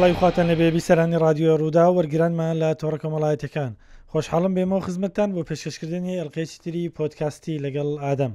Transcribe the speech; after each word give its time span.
سڵی 0.00 0.18
خواتە 0.20 0.42
لە 0.50 0.54
بێبی 0.60 0.84
سەرانی 0.88 1.20
رادیۆ 1.26 1.52
ڕوودا 1.60 1.84
وەرگرانمان 1.96 2.54
لە 2.62 2.68
تۆڕەکە 2.80 3.08
مەڵایەتەکان 3.14 3.72
خۆشحاڵم 4.10 4.52
بێمەوە 4.56 4.84
خزمەتتان 4.86 5.30
بۆ 5.34 5.40
پێشکەشکردنی 5.48 6.18
ئەلقێکی 6.20 6.58
تری 6.62 6.92
پۆتکاستی 6.96 7.60
لەگەڵ 7.64 7.88
ئادەم 8.04 8.34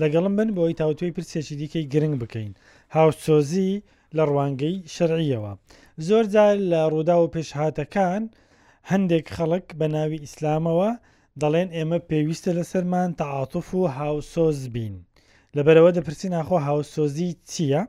لەگەڵم 0.00 0.32
بن 0.38 0.48
بۆی 0.56 0.76
تاوتوی 0.80 1.14
پرسێکی 1.16 1.54
دیکەی 1.60 1.88
گرنگ 1.92 2.14
بکەین 2.22 2.50
هاوسۆزی 2.96 3.72
لە 4.16 4.22
ڕوانگەی 4.30 4.76
شەرعیەوە 4.94 5.52
زۆر 6.08 6.24
جار 6.34 6.56
لە 6.72 6.80
ڕوودا 6.92 7.16
و 7.20 7.32
پێشهاتەکان 7.34 8.22
هەندێک 8.90 9.26
خەڵک 9.36 9.66
بە 9.78 9.86
ناوی 9.94 10.22
ئیسلامەوە 10.24 10.90
دەڵێن 11.40 11.68
ئێمە 11.76 11.98
پێویستە 12.08 12.50
لەسەرمان 12.58 13.10
تەعاتوف 13.20 13.68
و 13.78 13.82
هاوسۆز 13.98 14.58
بین 14.74 14.94
لەبەرەوە 15.56 15.90
دەپرسی 15.96 16.28
ناخۆ 16.36 16.56
هاوسۆزی 16.66 17.30
چییە 17.50 17.82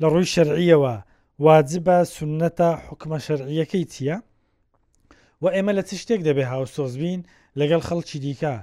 لە 0.00 0.06
ڕووی 0.12 0.28
شەرعیەوە 0.34 0.96
واجبە 1.44 1.98
سنەتە 2.16 2.68
حکمە 2.86 3.18
شەرعیەکەی 3.26 3.84
چییە؟ 3.92 4.16
و 5.42 5.44
ئێمە 5.54 5.72
لە 5.78 5.82
چ 5.88 5.90
شتێک 6.02 6.20
دەبێ 6.28 6.44
هاوسۆز 6.52 6.92
بین 7.02 7.20
لەگەڵ 7.60 7.82
خەڵکی 7.88 8.18
دیکە 8.24 8.54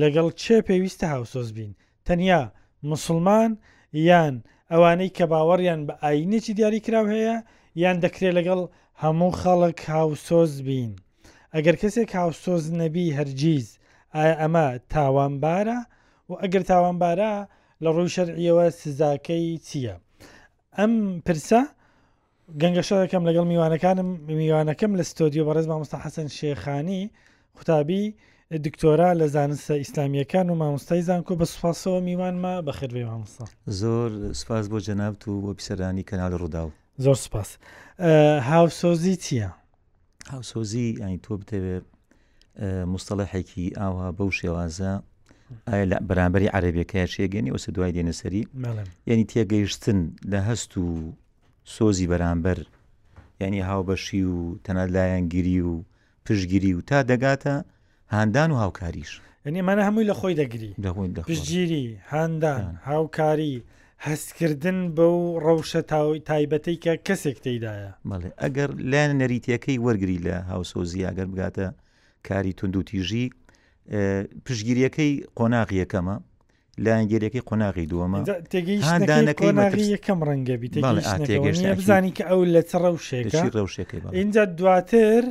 لەگەڵ 0.00 0.28
چێ 0.42 0.56
پێویستە 0.68 1.06
هاوسۆز 1.14 1.48
بین 1.56 1.72
تەنیا 2.06 2.40
مسلمان 2.90 3.50
یان 4.08 4.34
ئەوانەی 4.72 5.14
کە 5.16 5.24
باوەڕیان 5.32 5.80
بە 5.88 5.94
ئاینێکی 6.02 6.52
دیاری 6.56 6.80
کراو 6.86 7.06
هەیە 7.14 7.36
یان 7.82 7.96
دەکرێت 8.04 8.32
لەگەڵ 8.38 8.60
هەموو 9.02 9.36
خەڵک 9.40 9.78
هاوسۆز 9.94 10.52
بین 10.68 10.92
ئەگەر 11.54 11.76
کەسێک 11.82 12.10
هاوسۆز 12.20 12.64
نەبی 12.82 13.14
هەرگیز 13.18 13.66
ئایا 14.14 14.34
ئەمە 14.42 14.66
تاوانبارە 14.92 15.78
و 16.30 16.32
ئەگەر 16.42 16.62
تاوانبارە 16.70 17.32
لە 17.82 17.88
ڕووی 17.94 18.12
شەرعیەوە 18.14 18.64
سزاکەی 18.80 19.46
چییە؟ 19.66 19.94
ئەم 20.78 20.92
پرسە 21.26 21.62
گەنگەشە 22.58 22.96
دەکەم 23.04 23.22
لەگەڵ 23.28 23.44
میوانەکانم 23.50 24.06
میوانەکەم 24.28 24.92
لە 24.98 25.02
ستۆدیۆ 25.10 25.42
بەڕێز 25.48 25.66
مامۆستا 25.70 25.96
حەسەن 26.04 26.28
شێخانی 26.38 27.02
قوتابی 27.56 28.04
دکتۆرا 28.66 29.10
لە 29.20 29.26
زانستە 29.34 29.74
ئیسلامیەکان 29.82 30.46
و 30.50 30.54
مامۆستای 30.62 31.02
زانکۆ 31.08 31.32
بە 31.40 31.44
سوپاسەوە 31.52 32.00
میوانمە 32.06 32.54
بە 32.66 32.72
خێربێ 32.78 33.02
مامۆستا 33.10 33.44
زۆر 33.78 34.10
سپاس 34.40 34.64
بۆ 34.72 34.78
جەنابت 34.86 35.22
و 35.28 35.32
بۆ 35.44 35.50
پیسەرانی 35.58 36.02
کەناڵ 36.08 36.32
ڕووداو 36.42 36.68
زۆر 37.04 37.14
سپاس 37.24 37.48
هاوسۆزی 38.50 39.14
چییە؟ 39.24 39.50
هاوسۆزی 40.32 40.86
ئەنی 41.02 41.18
تۆ 41.24 41.30
بتەوێت 41.40 41.84
مستەڵەحێکی 42.92 43.66
ئاوا 43.80 44.06
بەو 44.18 44.30
شێوازە 44.38 44.90
ئایا 45.68 45.86
بەرامبەری 46.08 46.48
عربیەکە 46.56 46.98
شێگەنی 47.14 47.50
ئەوسە 47.52 47.70
دوای 47.74 47.92
دێنەسەری 47.96 48.42
یعنی 49.08 49.24
تێگەیشتن 49.30 49.98
لە 50.32 50.40
هەست 50.48 50.72
و 50.82 50.84
سۆزی 51.68 52.06
بەرامبەر 52.08 52.58
یعنی 53.40 53.60
هاوبەشی 53.60 54.22
و 54.24 54.56
تەنەلایەنگیری 54.64 55.60
و 55.60 55.82
پشگیری 56.26 56.72
و 56.74 56.80
تا 56.80 57.02
دەگاتە 57.02 57.64
هاندان 58.12 58.50
و 58.50 58.54
هاوکاریش 58.56 59.20
ئەنیمانە 59.46 59.82
هەمووی 59.88 60.06
لە 60.10 60.14
خۆی 60.18 60.34
دەگری 60.40 60.70
پشگیری 61.28 61.98
هاندان 62.08 62.78
هاوکاری 62.84 63.62
هەستکردن 64.06 64.94
بە 64.96 65.02
و 65.20 65.22
ڕەوشە 65.44 65.82
تایبەتی 66.28 66.76
کە 66.84 66.92
کەسێک 67.06 67.38
تێدایە 67.44 67.92
بەڵێ 68.10 68.30
ئەگەر 68.42 68.70
لایەن 68.90 69.12
نەریتیەکەی 69.20 69.78
وەرگری 69.86 70.18
لە 70.26 70.36
هاوسۆزی 70.50 71.06
ئەگەر 71.08 71.28
بگاتە 71.32 71.66
کاری 72.28 72.52
تونندوتیژی 72.58 73.26
پشگیریەکەی 74.46 75.12
قۆناغیەکەمە 75.38 76.16
لایەنگەریەکەی 76.84 77.42
قۆناغی 77.48 77.86
دووەمە 77.92 78.18
یەکەم 79.94 80.18
ڕەنگە 80.28 80.56
بزانی 81.78 82.12
کە 82.16 82.24
ئەو 82.30 82.40
لە 82.54 82.62
چ 82.70 82.72
ڕەوشێکەکەی 82.84 84.14
اینجا 84.18 84.42
دواتر 84.60 85.22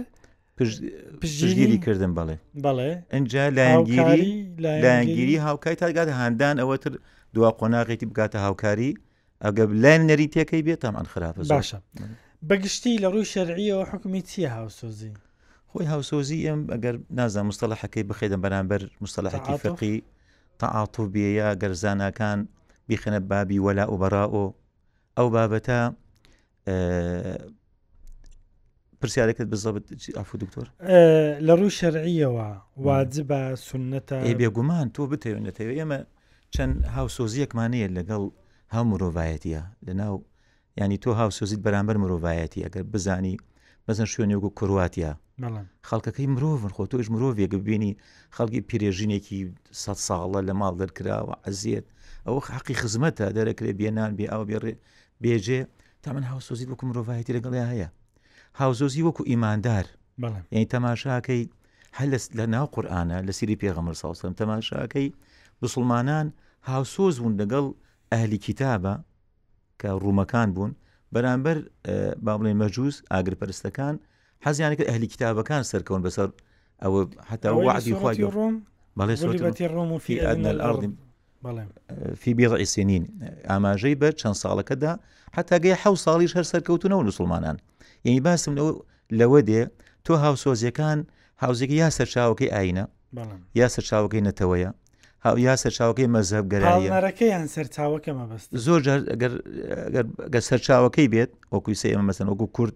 پشتگیری 1.22 1.78
کردن 1.86 2.12
بڵێ 2.18 2.36
بڵێ 2.66 2.90
ئەجا 3.14 3.44
لایەنگیری 3.58 4.30
لایەنگیری 4.66 5.36
هاوکای 5.48 5.76
تاگات 5.82 6.10
هەندان 6.22 6.56
ئەوەتر 6.64 6.94
دوا 7.36 7.50
قۆناغێتی 7.60 8.06
بکاتە 8.12 8.40
هاوکاری 8.46 8.92
ئەگە 9.46 9.64
لایەن 9.84 10.04
نەری 10.10 10.28
تێکەی 10.36 10.64
بێت 10.68 10.80
تامان 10.84 11.06
خراپە 11.14 11.42
باشە 11.56 11.78
بەگشتی 12.50 12.94
لە 13.04 13.08
ڕووی 13.14 13.28
شەرعیەوە 13.34 13.84
حکومی 13.92 14.22
چیە 14.30 14.50
هاوسۆزی 14.58 15.14
خۆی 15.70 15.86
هاوسۆزی 15.94 16.40
ئەم 16.48 16.62
ئەگەر 16.74 16.96
نازان 17.20 17.46
مستەڵحەکەی 17.52 18.04
بخێدەم 18.10 18.42
بەرامبەر 18.44 18.82
مستەلحەتی 19.04 19.56
فقی 19.64 19.96
تەعاتوبیەیە 20.64 21.48
گەرزانەکان 21.62 22.40
بیخەنە 22.90 23.20
بابی 23.32 23.60
وەلا 23.66 23.86
ئوبەراۆ 23.92 24.48
ئەو 25.18 25.28
بابەتە 25.36 25.80
پرسیارەکەت 29.00 29.48
بزەبت 29.54 29.86
ئەف 30.18 30.30
دکتۆر 30.44 30.68
لە 31.48 31.54
ڕوو 31.60 31.76
شەرعیەوە 31.80 32.48
واجبە 32.86 33.42
سنەتە 33.68 34.18
بێگومان 34.42 34.88
تۆ 34.96 35.02
بتێنێتەوە 35.12 35.74
ئێمە 35.80 36.00
چەند 36.56 36.74
هاوسۆزیەکمانەیە 36.96 37.88
لەگەڵ 37.98 38.24
هەم 38.74 38.86
مرۆڤایەتە 38.92 39.62
لەناو 39.88 40.16
ینی 40.80 40.98
تۆ 41.04 41.10
هاوسۆزیت 41.22 41.62
بەرامبەر 41.66 41.96
مرۆڤایەتی 42.04 42.64
ئەگەر 42.66 42.84
بزانی 42.94 43.36
بەزن 43.86 44.08
شوێنێک 44.14 44.44
و 44.46 44.54
کورواتە 44.60 45.12
خەڵکەکەی 45.42 46.28
مرۆڤن 46.36 46.72
خۆ 46.76 46.84
تۆش 46.92 47.08
مرۆڤێک 47.14 47.52
ببینی 47.64 47.92
خەڵکی 48.36 48.62
پیرێژینێکی 48.70 49.40
سە 49.82 49.94
ساڵە 50.08 50.40
لە 50.48 50.54
ماڵ 50.62 50.74
دەرکراوە 50.82 51.36
عزیێت 51.48 51.86
ئەوە 52.26 52.40
حەقی 52.56 52.76
خزمەتە 52.82 53.26
دەرەکرێ 53.38 53.72
بێنان 53.80 54.12
بێ 54.18 54.26
ئەو 54.34 54.44
بێڕێ 54.50 54.74
بێژێ 55.24 55.62
تا 56.04 56.10
من 56.16 56.24
هاوسۆزی 56.32 56.66
وەکو 56.72 56.84
مرۆڤایەتی 56.90 57.34
لەگەڵی 57.38 57.62
هەیە 57.72 57.88
هاوزۆزی 58.62 59.02
وەکو 59.08 59.24
ئیماندار 59.32 59.86
یعنی 60.54 60.68
تەماشاکەی 60.76 61.44
هەل 61.98 62.12
لە 62.40 62.44
ناو 62.54 62.66
قورآانە 62.76 63.18
لە 63.28 63.32
سیری 63.38 63.56
پێغەمەر 63.64 63.96
ساوسم 64.04 64.32
تەماشاکەی 64.42 65.08
مسلمانان 65.64 66.28
هاوسۆز 66.72 67.16
بوون 67.22 67.34
لەگەڵ 67.42 67.66
ئەهلی 68.12 68.40
کتابە 68.46 68.94
کە 69.80 69.90
ڕوومەکان 70.04 70.48
بوون 70.56 70.72
بەرامبەر 71.14 71.58
با 72.26 72.34
بڵێن 72.40 72.56
مەجووس 72.62 72.96
ئاگرپەرستەکان 73.12 73.96
حەزیان 74.48 74.76
کرد 74.80 74.88
ئەهلی 74.92 75.08
کتابەکان 75.14 75.64
سەرکەون 75.72 76.02
بەسەر 76.08 76.30
ئەوە 76.84 77.02
حتا 77.30 77.50
وعدی 77.68 77.94
خوا 78.00 78.12
ڕۆم 78.36 78.54
بەڵێ 79.00 79.16
ڕۆم 79.76 79.90
و 79.94 79.98
فی 80.06 80.14
ئەدنە 80.26 80.50
الأرض 80.56 80.82
في 82.22 82.30
بيضع 82.40 82.60
سنين 82.76 83.04
ئاماژەی 83.50 83.96
بە 84.02 84.10
چەند 84.20 84.38
ساڵەکەدا 84.44 84.92
حتاگەی 85.36 85.76
حە 85.82 85.90
ساڵیش 86.06 86.32
هەر 86.38 86.46
سەرکەوتنەوە 86.52 87.04
مسلمانان 87.10 87.58
یعنی 88.06 88.20
باسم 88.28 88.52
لەوە 89.20 89.40
دێ 89.50 89.62
تۆ 90.06 90.12
هاوسۆزیەکان 90.26 90.98
هاوزێکی 91.44 91.76
یا 91.84 91.90
سەرچاوەکەی 91.98 92.52
ئاینە 92.56 92.86
یا 93.60 93.68
سەرچاوەکەی 93.76 94.22
نەتەوەیە 94.28 94.70
یا 95.26 95.56
سەرچاوەکەی 95.56 96.08
مەزەب 96.16 96.46
گەرانەکەیان 96.52 97.46
سەرچاوەکە 97.56 98.10
مەبست 98.20 98.50
زۆر 98.66 98.80
گە 100.34 100.40
سەرچاوەکەی 100.50 101.08
بێت 101.14 101.30
وەکوی 101.54 101.76
سێ 101.82 101.88
ئمە 101.96 102.06
مەسن 102.10 102.28
وەکو 102.32 102.48
کورد 102.58 102.76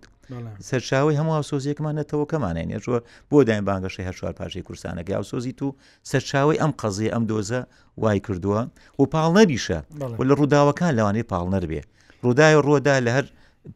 سەرچاوی 0.69 1.15
هەموو 1.19 1.43
سۆزیەکمان 1.49 1.95
نەتەوە 2.03 2.25
کەمانێنێ 2.31 2.77
چوە 2.85 2.97
بۆ 3.31 3.37
دایم 3.47 3.65
بانگەشی 3.67 4.03
هەر 4.07 4.15
چوار 4.19 4.33
پاشی 4.39 4.61
کورسانەکە 4.67 5.11
ئەو 5.17 5.23
سۆزی 5.31 5.53
تو 5.59 5.67
سەرچاوی 6.11 6.57
ئەم 6.61 6.71
قەزیە 6.81 7.11
ئەم 7.15 7.23
دۆزە 7.31 7.61
وای 8.03 8.19
کردووە 8.25 8.61
و 8.99 9.03
پاڵنەریشە 9.15 9.79
و 10.19 10.23
لە 10.29 10.33
ڕووداوەکان 10.39 10.91
لەوانەیە 10.99 11.25
پاڵنەر 11.31 11.63
بێ 11.71 11.81
ڕووداوە 12.23 12.61
ڕۆدا 12.67 12.95
لە 13.05 13.11
هەر 13.17 13.25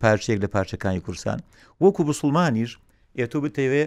پارچێک 0.03 0.37
لە 0.43 0.47
پارچەکانی 0.55 0.99
کورسان 1.05 1.39
وەکو 1.83 2.01
بسلمانیش 2.09 2.71
ئێتۆ 3.19 3.37
بتەوێ 3.45 3.83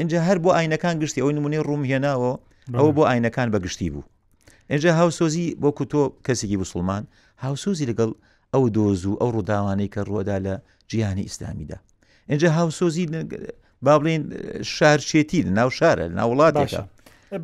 اینجا 0.00 0.18
هەر 0.28 0.38
بۆ 0.44 0.48
ئاینەکان 0.56 0.94
گشتی 1.02 1.20
ئەوی 1.22 1.34
نمونێ 1.38 1.60
ڕوم 1.68 1.82
هێناوە 1.90 2.32
ئەوە 2.78 2.90
بۆ 2.96 3.02
ئاینەکان 3.08 3.48
بەگشتی 3.54 3.90
بوو 3.94 4.04
ئێجا 4.70 4.92
هاوسۆزی 5.00 5.46
بۆکو 5.62 5.84
تۆ 5.92 6.02
کەسێکی 6.26 6.56
مسلمان 6.64 7.02
هاوسۆزی 7.44 7.86
لەگەڵ 7.90 8.10
ئەو 8.54 8.64
دۆز 8.76 9.00
و 9.06 9.14
ئەو 9.20 9.30
ڕووداوانەی 9.36 9.88
کە 9.94 10.00
ڕووەدا 10.08 10.36
لە 10.46 10.54
جیهانی 10.90 11.22
ئیسلامیدا 11.28 11.78
ئەجا 12.30 12.48
هاوسۆزی 12.58 13.04
با 13.84 13.94
بڵین 13.98 14.22
شارچێتی 14.76 15.40
ناو 15.58 15.70
شارە 15.78 16.06
ناو 16.18 16.28
وڵاتێکە 16.32 16.80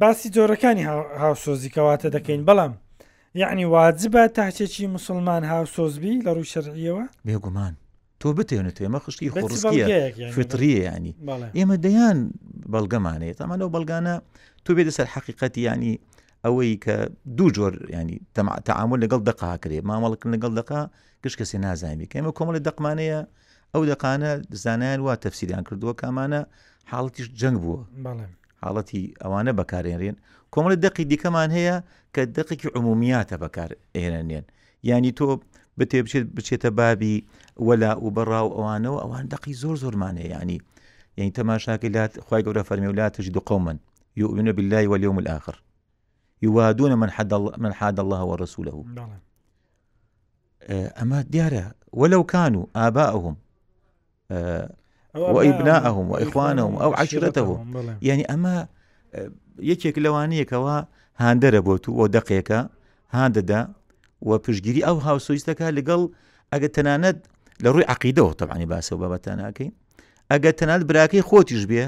باسی 0.02 0.28
جۆرەکانی 0.36 0.84
هاوسۆزی 1.24 1.68
کەواتە 1.76 2.06
دەکەین 2.16 2.42
بەڵام 2.48 2.72
یعنی 3.34 3.64
واجبە 3.74 4.22
تاچێکی 4.38 4.86
مسلمان 4.96 5.42
هاوسۆزبی 5.52 6.20
لە 6.26 6.30
ڕوو 6.36 6.50
شەرعیەوە 6.52 7.04
بێگومان 7.26 7.74
تۆ 8.20 8.28
بتێنێت 8.38 8.78
ئێمە 8.82 8.98
خشتی 9.04 9.30
خۆڕستیە 9.30 9.88
فتریە 10.34 10.82
ینی 10.88 11.14
ئێمە 11.58 11.76
دەیان 11.84 12.18
بەڵگەمانێت 12.72 13.38
ئەمانەوە 13.42 13.70
بەڵگانە 13.74 14.14
تۆ 14.64 14.70
بێتە 14.76 14.92
سەر 14.98 15.06
حقیقەتی 15.14 15.62
ینی 15.68 15.94
ئەوەی 16.46 16.74
کە 16.84 16.94
دوو 17.36 17.48
جۆر 17.56 17.74
ینی 17.96 18.16
تەعاون 18.68 18.98
لەگەڵ 19.04 19.20
دقا 19.30 19.52
کرێ 19.62 19.78
مامەڵکردن 19.90 20.30
لەگەڵ 20.34 20.52
دقا 20.60 20.80
گشت 21.22 21.36
کەسێ 21.40 21.56
نازانانی 21.66 22.06
کەمە 22.12 22.30
کۆمەڵی 22.38 22.60
دەقمانەیە 22.68 23.18
ئەو 23.72 23.82
دەقانە 23.92 24.30
دزانیان 24.52 25.00
وا 25.06 25.14
تەفسیریان 25.24 25.62
کردووە 25.68 25.94
کامانە 26.00 26.40
حاڵتیش 26.90 27.26
جەنگ 27.40 27.56
بووە 27.64 27.80
حاڵەتی 28.62 29.02
ئەوانە 29.22 29.52
بەکارێنرێن 29.58 30.16
کۆمەڵی 30.52 30.76
دقی 30.84 31.04
دیکەمان 31.12 31.50
هەیە 31.58 31.76
کە 32.14 32.22
دقیکی 32.36 32.68
عمومیاتە 32.78 33.36
بەکار 33.44 33.70
ئێنێن 33.96 34.44
ینی 34.90 35.12
تۆ 35.18 35.26
بتێ 35.78 35.98
بچێت 36.04 36.24
بچێتە 36.36 36.70
بابی 36.78 37.16
وەلا 37.66 37.92
و 38.04 38.08
بەڕاو 38.16 38.48
ئەوانەوە 38.56 38.98
ئەوان 39.02 39.24
دقی 39.32 39.52
زۆر 39.62 39.76
زۆرمانەیە 39.82 40.26
ینی 40.42 40.58
یعنی 41.18 41.32
تەماشاکەلات 41.38 42.12
خی 42.26 42.42
گەورە 42.46 42.62
فەرمیولاتش 42.68 43.26
دو 43.34 43.40
قومن 43.50 43.76
یؤمنە 44.22 44.52
بالله 44.56 44.82
واليوم 44.92 45.18
الآخر 45.22 45.56
یوادونە 46.46 46.96
من 47.64 47.72
حاد 47.78 48.00
الله 48.00 48.20
وەڕسوولەوە 48.30 48.82
ئەمە 50.98 51.18
دیارە 51.32 51.64
وەلو 52.00 52.22
کان 52.32 52.52
و 52.54 52.62
ئاباهم 52.76 53.36
وابناهم 55.34 56.06
وإخوانهم 56.12 56.72
ئەو 56.82 56.92
عشرەتەوە 57.02 57.56
ینی 58.08 58.24
ئەمە 58.30 58.56
یەکێک 59.70 59.96
لەوانەیەکەوە 60.04 60.76
هاندەرە 61.22 61.60
بۆ 61.66 61.74
تو 61.84 61.90
بۆ 61.98 62.04
دەقێکە 62.16 62.60
هاندەدا 63.16 63.60
و 64.28 64.30
پشگیری 64.44 64.82
ئەو 64.86 64.96
هاوسۆیستەکە 65.06 65.66
لەگەڵ 65.78 66.00
ئەگە 66.52 66.68
تەنانەت 66.76 67.16
لە 67.62 67.68
ڕووی 67.74 67.90
عقیدەوە 67.92 68.32
تەبانی 68.40 68.66
باسە 68.72 68.92
بابەتانناکەین 69.00 69.72
ئەگە 70.30 70.50
تەنات 70.60 70.82
براکەی 70.88 71.22
خۆتیش 71.28 71.62
بێ 71.70 71.84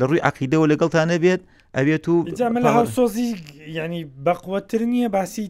لە 0.00 0.04
ڕووی 0.08 0.20
عقیدەوە 0.28 0.66
لەگەڵتانە 0.72 1.16
بێت 1.24 1.42
ئەبێت 1.76 2.04
و 2.08 2.24
لە 2.64 2.70
هاوسۆزی 2.78 3.28
ینی 3.78 4.02
بەقوەتر 4.26 4.80
نییە 4.92 5.08
باسی 5.16 5.46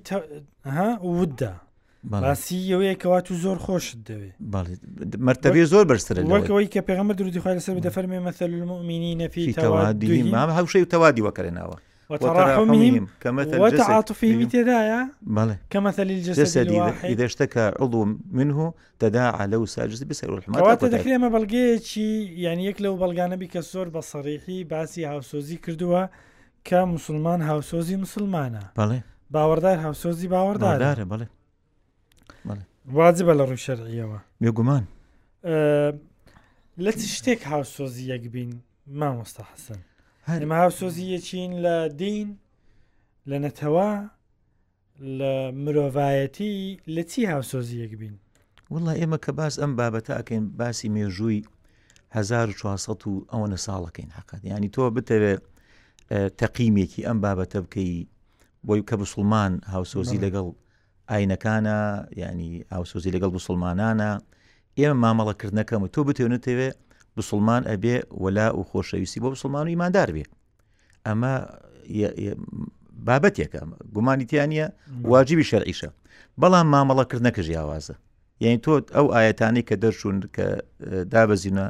ودا 1.18 1.52
باسی 2.24 2.60
ئەوەیەکەوات 2.74 3.26
و 3.30 3.34
زۆر 3.44 3.58
خۆشت 3.66 3.96
دەوێت 4.08 4.36
مرتبێ 5.28 5.62
زۆر 5.72 5.84
بەرسەرەوەی 5.90 6.68
کە 6.74 6.80
پێغمە 6.88 7.12
درودی 7.18 7.40
خوای 7.42 7.56
لەسەر 7.58 7.76
دەفەرمێ 7.86 8.18
مەثل 8.26 8.50
المؤمنی 8.58 9.12
نەفی 9.22 9.54
تەوادی 9.64 10.22
مام 10.34 10.50
هەوشەی 10.58 10.86
تەوادی 10.92 11.22
وەکەرێناوە 11.26 11.76
وتراحمهم 12.12 13.08
وتعاطفهم 13.36 14.42
تدايا 14.48 15.08
كمثل 15.70 16.02
الجسد 16.02 16.56
الواحد 16.68 17.04
إذا 17.10 17.24
اشتكى 17.24 17.72
عضو 17.80 18.08
منه 18.30 18.74
تداعى 18.98 19.46
له 19.46 19.66
ساجس 19.66 20.02
بسر 20.02 20.32
الحمى 20.38 20.54
کەواتە 20.56 20.86
دەکرێمە 20.94 21.28
بەڵگەیەکی 21.34 22.08
یعنی 22.46 22.62
یەک 22.72 22.76
لەو 22.84 22.94
بەڵگانەبی 23.02 23.48
کە 23.52 23.60
زۆر 23.72 23.88
بە 23.94 24.00
سەریحی 24.12 24.64
باسی 24.70 25.02
هاوسۆزی 25.08 25.56
کردووە 25.66 26.04
کە 26.68 26.74
مسلمان 26.94 27.40
هاوسۆزی 27.48 27.96
مسلمانە 28.04 28.62
بەڵێ 28.78 29.00
باوەڕدار 29.34 29.76
هاوسۆزی 29.86 30.28
باوەڕدارە 30.32 31.04
بڵێ 31.12 31.26
واجبە 32.92 33.34
لە 33.38 33.44
ڕوو 33.48 33.62
شەرعیەوە 33.66 34.18
بێگومان 34.42 34.84
لە 36.84 36.90
چ 36.90 37.00
شتێک 37.16 37.40
هاوسۆزی 37.52 38.04
یەک 38.12 38.24
بین 38.34 38.50
مامۆستا 39.00 39.44
حەسن 39.52 39.80
هەرمە 40.30 40.56
هاوسۆزی 40.62 41.06
یەچین 41.16 41.50
لە 41.64 41.76
دین 42.00 42.28
لە 43.30 43.36
نەتەوە 43.44 43.90
لە 45.18 45.32
مرۆڤایەتی 45.64 46.56
لە 46.94 47.02
چی 47.10 47.20
هاوسۆزیەک 47.32 47.92
بین 48.00 48.14
وڵا 48.72 48.92
ئێمە 49.00 49.18
کە 49.24 49.30
باس 49.38 49.54
ئەم 49.62 49.72
بابەتە 49.78 50.12
ئەکەین 50.18 50.44
باسی 50.58 50.88
مێژووی 50.96 51.40
1400 52.10 53.06
و 53.06 53.26
ئەوەنە 53.32 53.58
ساڵەکەین 53.66 54.10
حقات 54.18 54.42
ینی 54.52 54.68
تۆ 54.76 54.82
بتەوێت 54.96 55.42
تەقیمێکی 56.40 57.02
ئەم 57.06 57.18
بابەتە 57.24 57.58
بکەی 57.64 57.92
بۆی 58.66 58.82
کە 58.88 58.94
بسلمان 59.00 59.52
هاوسۆزی 59.74 60.22
لەگەڵ 60.24 60.46
ئاینەکانە 61.10 61.78
ینی 62.22 62.50
هاوسۆزی 62.74 63.14
لەگەڵ 63.16 63.30
بسلمانانە 63.36 64.10
ئێمە 64.80 64.96
مامەڵەکردنەکەم 65.04 65.80
و 65.84 65.88
تۆ 65.94 66.00
بتێنێتەوێت 66.08 66.78
بسلمان 67.18 67.62
ئەبێ 67.70 67.96
وەلا 68.22 68.48
و 68.58 68.64
خۆشەویستی 68.70 69.20
بۆ 69.22 69.28
بسلمان 69.34 69.64
و 69.66 69.68
ئیماندار 69.72 70.08
بێ 70.16 70.24
ئەمە 71.06 71.32
بابەتێکە 73.06 73.60
گومانیتیانە 73.94 74.66
واجیبی 75.12 75.44
شەرعیشە 75.50 75.88
بەڵام 76.40 76.66
مامەڵەکرد 76.74 77.22
نەکە 77.28 77.42
ژیاوازە 77.48 77.94
یعنی 78.42 78.58
تۆ 78.64 78.70
ئەو 78.96 79.06
ئاەتانی 79.14 79.62
کە 79.68 79.74
دەرچوون 79.82 80.16
کە 80.36 80.46
دابەزیینە 81.12 81.66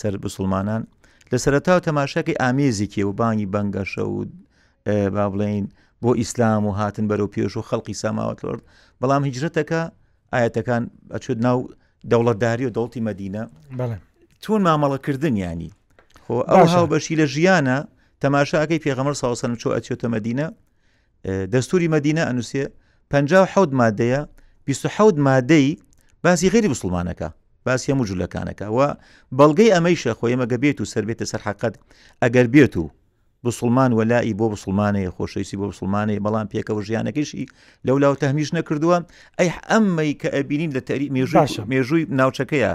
سەر 0.00 0.12
بسلمانان 0.24 0.82
لە 1.32 1.36
سەرتا 1.44 1.72
و 1.76 1.80
تەماشاکەی 1.88 2.36
ئامێزیکی 2.42 3.02
و 3.08 3.12
بانگی 3.20 3.48
بەنگەشە 3.54 4.02
و 4.14 4.18
با 5.16 5.26
بڵین 5.32 5.66
بۆ 6.02 6.10
ئیسلام 6.20 6.64
و 6.66 6.72
هاتن 6.78 7.06
بەرەو 7.10 7.28
پێش 7.34 7.52
و 7.56 7.62
خەڵکی 7.68 7.94
ساماوەتۆرد 8.02 8.62
بەڵام 9.00 9.22
هیجرەتەکە 9.28 9.80
ئاەتەکان 10.34 10.82
ئەچوت 11.14 11.38
ناو 11.46 11.58
دەوڵەتداری 12.10 12.64
و 12.66 12.74
دەوڵی 12.76 13.00
مەدینە 13.08 13.42
بڵێ 13.78 13.96
چون 14.44 14.60
مامەڵەکردن 14.68 15.34
ینی 15.44 15.70
خۆ 16.26 16.34
ئەو 16.50 16.64
هاو 16.72 16.86
بەشی 16.92 17.14
لە 17.20 17.26
ژیانە 17.34 17.76
تەماشاکەی 18.24 18.80
پێغەمەر 18.84 19.14
ساوسن 19.22 19.56
چۆ 19.62 19.68
ئەچێتە 19.76 20.06
مدینە 20.16 20.46
دەستوری 21.54 21.88
مدینە 21.96 22.22
ئەنووسێ 22.28 22.64
پ 23.10 23.14
حوت 23.54 23.70
مادەیە 23.80 24.20
26 24.66 25.00
مادەی 25.28 25.76
باسی 26.24 26.48
غیری 26.50 26.68
مسلمانەکە 26.74 27.28
باسی 27.66 27.92
هەموو 27.92 28.06
جوولەکانەکە 28.08 28.66
و 28.78 28.94
بەڵگەی 29.38 29.70
ئەمەی 29.74 29.96
شەخۆیمەگە 30.02 30.56
بێت 30.64 30.78
و 30.80 30.84
سربێتە 30.94 31.24
سەر 31.32 31.40
حقت 31.48 31.74
ئەگەر 32.22 32.46
بێت 32.54 32.76
و 32.76 32.90
بسلمان 33.44 33.92
وەلای 33.98 34.30
بۆ 34.40 34.46
بسلمانەیە 34.54 35.10
خۆشەویستی 35.16 35.56
بۆ 35.60 35.66
بسلمانەیە 35.72 36.20
بەڵام 36.26 36.46
پێکەوە 36.52 36.82
ژیانەکەیشی 36.88 37.44
لەو 37.86 37.96
لاو 38.02 38.14
تەمیش 38.22 38.50
نەکردووە 38.58 38.96
ئەی 39.40 39.50
ئەممەی 39.70 40.12
کە 40.20 40.28
ئەبینین 40.36 40.70
لە 40.76 40.80
تەری 40.88 41.08
مێژ 41.14 41.30
مێژووی 41.72 42.04
ناوچەکەیە 42.18 42.72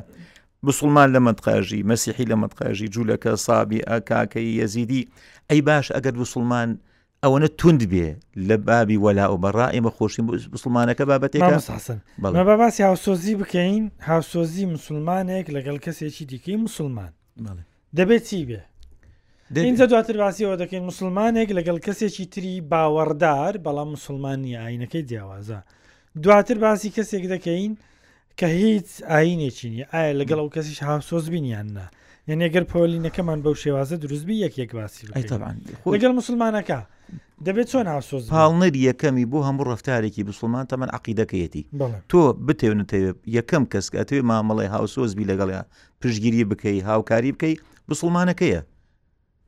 بسڵمان 0.67 1.07
لە 1.15 1.19
مەتقاژی 1.27 1.83
مەسیحی 1.89 2.25
لە 2.31 2.35
مەتقاژی 2.43 2.87
جوولەکە 2.93 3.31
سابی 3.45 3.79
ئەکاکەی 3.89 4.53
یەزیدی 4.61 5.07
ئەی 5.49 5.61
باش 5.67 5.87
ئەگەر 5.95 6.15
بسڵمان 6.21 6.69
ئەوەنە 7.23 7.47
تند 7.61 7.81
بێ 7.91 8.07
لە 8.47 8.55
بابی 8.67 8.97
وەلا 9.03 9.25
و 9.33 9.37
بەڕ 9.43 9.57
ئێمە 9.73 9.91
خۆشی 9.97 10.21
مسلمانەکە 10.55 11.03
بابەتێکسن 11.11 11.99
بە 12.21 12.43
باسی 12.61 12.83
هاوسۆزی 12.89 13.35
بکەین 13.41 13.83
هاوسۆزی 14.09 14.65
مسلمانێک 14.75 15.45
لەگەڵ 15.55 15.77
کەسێکی 15.85 16.25
دیکەی 16.31 16.55
مسلمان 16.65 17.11
دەبێت 17.97 18.23
چی 18.29 18.45
بێ 18.49 18.59
اینجا 19.55 19.85
دواتر 19.91 20.15
باسیەوە 20.23 20.55
دەکەین 20.61 20.83
مسلمانێک 20.91 21.49
لەگەڵ 21.59 21.77
کەسێکی 21.85 22.25
تری 22.33 22.53
باوەڕدار 22.71 23.53
بەڵام 23.65 23.89
مسلمانی 23.95 24.57
ئاینەکەی 24.61 25.03
جیاوازە 25.09 25.59
دواتر 26.23 26.57
باسی 26.63 26.89
کەسێک 26.97 27.23
دەکەین 27.33 27.73
کە 28.39 28.47
هیچ 28.61 28.89
ئاینێکی 29.11 29.67
نیە 29.73 29.85
ئایا 29.93 30.13
لەگەڵ 30.19 30.37
ئەو 30.41 30.49
کەسیش 30.55 30.79
هاوسۆز 30.89 31.25
بینیاننا 31.33 31.85
یەنێگەر 32.31 32.63
پۆلینەکەمان 32.71 33.39
بەو 33.43 33.55
شێوازە 33.63 33.95
دروستبی 34.03 34.35
یەکێک 34.45 34.69
باسی 34.77 35.07
لەگەڵ 35.93 36.11
مسلمانەکە 36.19 36.79
دەبێت 37.47 37.67
چۆن 37.71 37.87
هاوسۆز 37.93 38.23
هاڵنەری 38.39 38.81
یەکەمی 38.89 39.25
بۆ 39.31 39.39
هەموو 39.47 39.67
ڕفتارێکی 39.71 40.21
بسڵمان 40.27 40.65
تەمەەن 40.71 40.89
عقیدەکەیەتی 40.97 41.63
تۆ 42.11 42.21
بتێونتەوێت 42.47 43.17
یەکەم 43.37 43.63
کەسکە 43.73 43.95
ئەتوێ 43.99 44.21
مامەڵی 44.29 44.69
هاوسۆزبی 44.75 45.29
لەگەڵیا 45.31 45.61
پشگیری 46.01 46.43
بکەی 46.51 46.79
هاوکاری 46.89 47.31
بکەی 47.35 47.53
بسڵمانەکەیە 47.89 48.61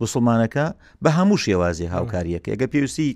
بسڵمانەکە 0.01 0.65
بە 1.04 1.10
هەموو 1.18 1.42
شێوازی 1.46 1.88
هاوکاریەکە 1.94 2.50
ئەگە 2.54 2.68
پێویستی 2.74 3.12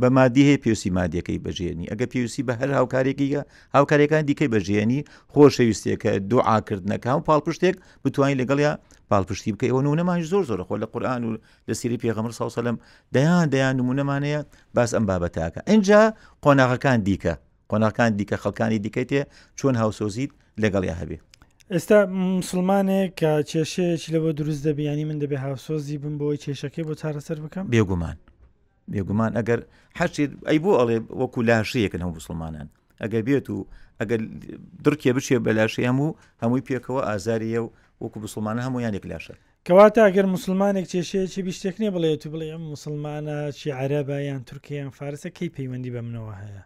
بە 0.00 0.08
مادی 0.16 0.40
هەیە 0.56 0.60
پێویستی 0.64 0.90
مادیەکەی 0.98 1.40
بەژێنی 1.44 1.86
ئەگە 1.92 2.06
پێویستی 2.12 2.42
بە 2.48 2.54
هەر 2.60 2.70
هاوکارێکیگە 2.78 3.42
هاوکارەکان 3.76 4.22
دیکەی 4.30 4.48
بەژێنی 4.54 5.00
خۆشەویستێکە 5.34 6.12
دوعاکردنەکە 6.30 7.10
و 7.18 7.22
پاڵپشتێک 7.28 7.76
بتوانین 8.04 8.36
لەگەڵیا 8.42 8.72
پاڵپشتی 9.10 9.50
بکە 9.54 9.66
ئەوە 9.70 9.80
نمونەمان 9.84 10.18
زۆر 10.32 10.42
زۆر 10.50 10.60
خۆ 10.68 10.74
لە 10.82 10.86
قورآن 10.92 11.22
و 11.24 11.28
لە 11.68 11.72
سیری 11.80 11.98
پێغەمر 12.04 12.32
ساوسەلم 12.40 12.76
دەیان 13.14 13.46
دەیان 13.54 13.74
نمونەمانەیە 13.80 14.40
باس 14.76 14.90
ئەم 14.96 15.04
بابەتاکە 15.10 15.60
ئەجا 15.70 16.02
قۆناغەکان 16.44 16.98
دیکە 17.08 17.34
قۆناکان 17.70 18.10
دیکە 18.18 18.36
خەڵکانی 18.42 18.78
دیکەیت 18.84 19.08
تێ 19.12 19.22
چۆن 19.58 19.74
هاوسۆزیت 19.82 20.30
لەگەڵیا 20.62 20.94
هەبێ 21.00 21.16
ئێستا 21.74 21.98
مسلمانێک 22.38 23.10
کە 23.20 23.32
کێشەیەکی 23.50 24.08
لەوە 24.14 24.30
دروست 24.38 24.62
دەبیانی 24.68 25.04
من 25.10 25.18
دەبێ 25.22 25.38
هاوسۆزی 25.44 25.96
بم 26.02 26.14
بۆی 26.20 26.36
کێشەکەی 26.44 26.82
بۆ 26.88 26.94
چارەسەر 27.00 27.38
بکەم 27.44 27.64
بێگومان 27.74 28.16
بێگومان 28.92 29.32
ئەگەر 29.38 29.60
حەچێت 29.98 30.30
ئەی 30.48 30.58
بۆ 30.64 30.72
ئەڵێ 30.80 30.98
وەکو 31.20 31.40
لاشەیەکن 31.48 32.00
هەموو 32.04 32.18
مسلمانان 32.20 32.68
ئەگەر 33.02 33.22
بێت 33.28 33.46
و 33.50 33.58
ئەگەر 34.00 34.20
درکێ 34.84 35.10
بچێ 35.16 35.36
بە 35.46 35.50
لاشێ 35.58 35.82
هەموو 35.90 36.16
هەمووی 36.42 36.64
پێکەوە 36.68 37.00
ئازاریە 37.08 37.60
و 37.64 37.68
وەکو 38.02 38.18
مسلمانە 38.26 38.60
هەمویانێک 38.66 39.04
لاشە 39.10 39.34
کەواتە 39.66 40.00
ئەگەر 40.06 40.26
مسلمانێک 40.34 40.86
کێشەیەکی 40.92 41.40
بیشتێک 41.46 41.76
نێ 41.82 41.88
بڵێت 41.94 42.22
و 42.26 42.28
بڵێ 42.32 42.48
مسلمانە 42.74 43.38
چی 43.58 43.66
عەرەبە 43.78 44.16
یان 44.28 44.42
تورکیان 44.48 44.90
فارسە 44.98 45.28
کەی 45.36 45.48
پەیوەندی 45.56 45.90
بە 45.94 46.00
منەوە 46.06 46.34
هەیە 46.42 46.62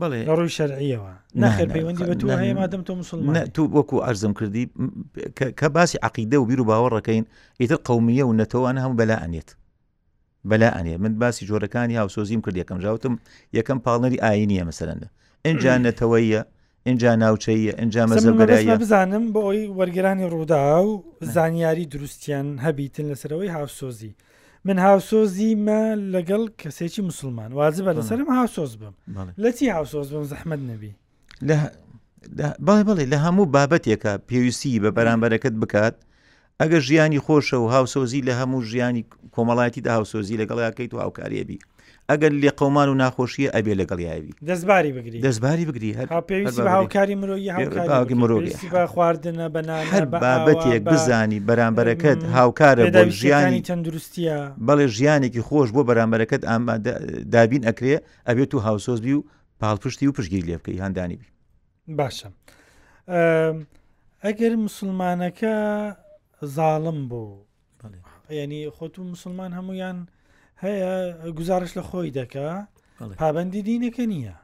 بڵێ 0.00 0.20
ڕووی 0.38 0.52
شەرعیەوە 0.58 1.12
نخر 1.42 1.66
پەیوەندی 1.74 2.04
بە 2.10 2.14
تو 2.20 2.26
هەیە 2.40 2.54
مادەم 2.60 2.82
تۆ 2.88 2.92
مسلمان 3.02 3.34
تو 3.54 3.62
وەکو 3.76 3.96
ئەرزم 4.06 4.32
کردی 4.38 4.64
کە 5.58 5.66
باسی 5.76 5.98
عقیدە 6.06 6.36
و 6.40 6.44
بیر 6.48 6.60
و 6.60 6.66
باوەڕەکەین 6.70 7.24
ئیتر 7.60 7.78
قومیە 7.88 8.24
و 8.26 8.36
نەتەوەوانە 8.40 8.80
هەم 8.84 8.92
بەلا 9.00 9.16
ئەنێت 9.24 9.50
بەلا 10.50 10.68
ئەنێ 10.78 10.94
من 11.02 11.12
باسی 11.20 11.42
جۆرەکانی 11.50 11.96
هاوسۆزیم 12.02 12.40
کرد 12.44 12.56
یەکەم 12.62 12.78
ژاوتم 12.84 13.14
یەکەم 13.58 13.78
پاڵنەری 13.86 14.18
ئاینیە 14.24 14.64
مەسەرەن 14.68 15.00
ئەجا 15.46 15.74
نەتەوەیە 15.86 16.40
اینجا 16.88 17.10
ناوچەیە 17.22 17.72
ئەجا 17.80 18.02
مەزەگەرایە 18.10 18.74
بزانم 18.82 19.24
بۆ 19.34 19.40
ئەوی 19.46 19.66
وەرگرانی 19.78 20.24
ڕوودا 20.32 20.62
و 20.86 20.90
زانیاری 21.34 21.86
دروستیان 21.94 22.46
هەبیتن 22.64 23.06
لەسەرەوەی 23.10 23.50
هاوسۆزی 23.56 24.12
من 24.66 24.76
هاوسۆزیمە 24.86 25.80
لەگەڵ 26.14 26.42
کەسێکی 26.62 27.02
مسلمان 27.10 27.50
وازبە 27.58 27.90
لەسرم 27.98 28.28
هاوسۆز 28.40 28.72
بم 28.80 28.94
لەتی 29.44 29.66
هاوسۆز 29.76 30.08
بم 30.14 30.24
زەحمد 30.32 30.60
نەبی 30.70 30.92
بەڵێ 32.66 32.82
بڵێ 32.88 33.04
لە 33.12 33.18
هەموو 33.24 33.46
بابەتێکە 33.54 34.12
پێویستی 34.28 34.80
بە 34.82 34.90
بەرامبەرەکەت 34.96 35.54
بکات 35.62 35.96
ئەگە 36.60 36.78
ژیانی 36.80 37.18
خۆشە 37.20 37.54
و 37.54 37.68
هاوسۆزی 37.70 38.22
لە 38.26 38.34
هەموو 38.40 38.62
ژیانی 38.70 39.04
کۆمەڵایەتی 39.34 39.80
دا 39.86 39.90
هاوسۆزی 39.96 40.36
لەگەڵیاکەیت 40.42 40.90
و 40.94 40.98
هاوکاریێبی 40.98 41.58
ئەگەر 42.10 42.32
لێ 42.42 42.50
قەمان 42.60 42.88
و 42.90 42.94
ناخۆشیە 43.02 43.50
ئەبێ 43.54 43.74
لەگەڵیاوی 43.80 44.32
دەستباری 44.48 44.92
بگری 44.92 45.20
دەستباری 45.22 45.64
بگری 45.68 45.90
هاوکاری 46.58 47.14
مرۆیی 47.14 48.14
مرۆ 48.14 48.50
خواردنە 48.92 49.46
بەنا 49.54 49.78
هەر 49.94 50.04
بابەتێک 50.22 50.82
بزانی 50.92 51.40
بەرامبەرەکەت 51.48 52.20
هاوکارە 52.36 52.84
بۆ 52.94 53.02
ژیانی 53.20 53.60
تەندروستە 53.62 54.62
بەڵێ 54.68 54.86
ژیانێکی 54.96 55.40
خۆش 55.48 55.68
بۆ 55.74 55.82
بەرامبەرەکەت 55.88 56.40
دابین 57.34 57.62
ئەکرێ 57.68 57.96
ئەبێت 58.28 58.50
و 58.54 58.58
هاوسۆزبی 58.66 59.12
و 59.18 59.24
پاڵپشتی 59.60 60.06
و 60.08 60.12
پشگیری 60.16 60.46
لێ 60.48 60.56
بکەی 60.60 60.78
هەندانی 60.84 61.16
بی 61.20 61.28
باشە 61.98 62.28
ئەگەر 64.26 64.52
مسلمانەکە 64.66 65.54
زاڵم 66.46 67.08
بوو 67.08 67.44
ینی 68.30 68.68
خۆت 68.76 68.98
و 68.98 69.04
مسلمان 69.04 69.52
هەمویان 69.54 70.08
هەیە 70.62 71.32
گزارش 71.38 71.78
لە 71.78 71.80
خۆی 71.82 72.10
دەکا 72.12 72.68
پابندی 73.18 73.62
دینەکە 73.68 74.00
نییە 74.12 74.34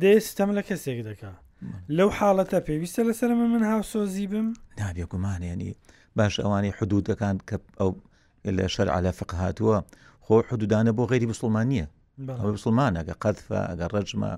دێ 0.00 0.18
ستەم 0.18 0.50
لە 0.58 0.62
کەسێک 0.62 1.00
دەکا 1.06 1.32
لەو 1.88 2.10
حاڵەتە 2.18 2.58
پێویستە 2.66 3.02
لەسەر 3.08 3.28
من 3.38 3.48
من 3.54 3.62
هاوسۆزی 3.70 4.26
بم 4.26 4.52
نابێ 4.78 5.04
گومان 5.12 5.42
ینی 5.42 5.74
باش 6.16 6.40
ئەوانی 6.40 6.72
حدودەکان 6.78 7.36
کە 7.48 7.56
ئەو 7.80 7.90
لە 8.58 8.66
شەر 8.74 8.88
على 8.88 9.10
فق 9.12 9.30
هاتووە 9.42 9.76
خۆ 10.24 10.34
حدودانە 10.50 10.92
بۆ 10.96 11.02
غیری 11.12 11.26
مسلمانیە 11.34 11.86
ئەو 12.40 12.50
مسلمان 12.56 12.92
ئەگە 13.00 13.14
قەتفە 13.24 13.58
ئەگە 13.70 13.86
ڕەجمە 13.94 14.32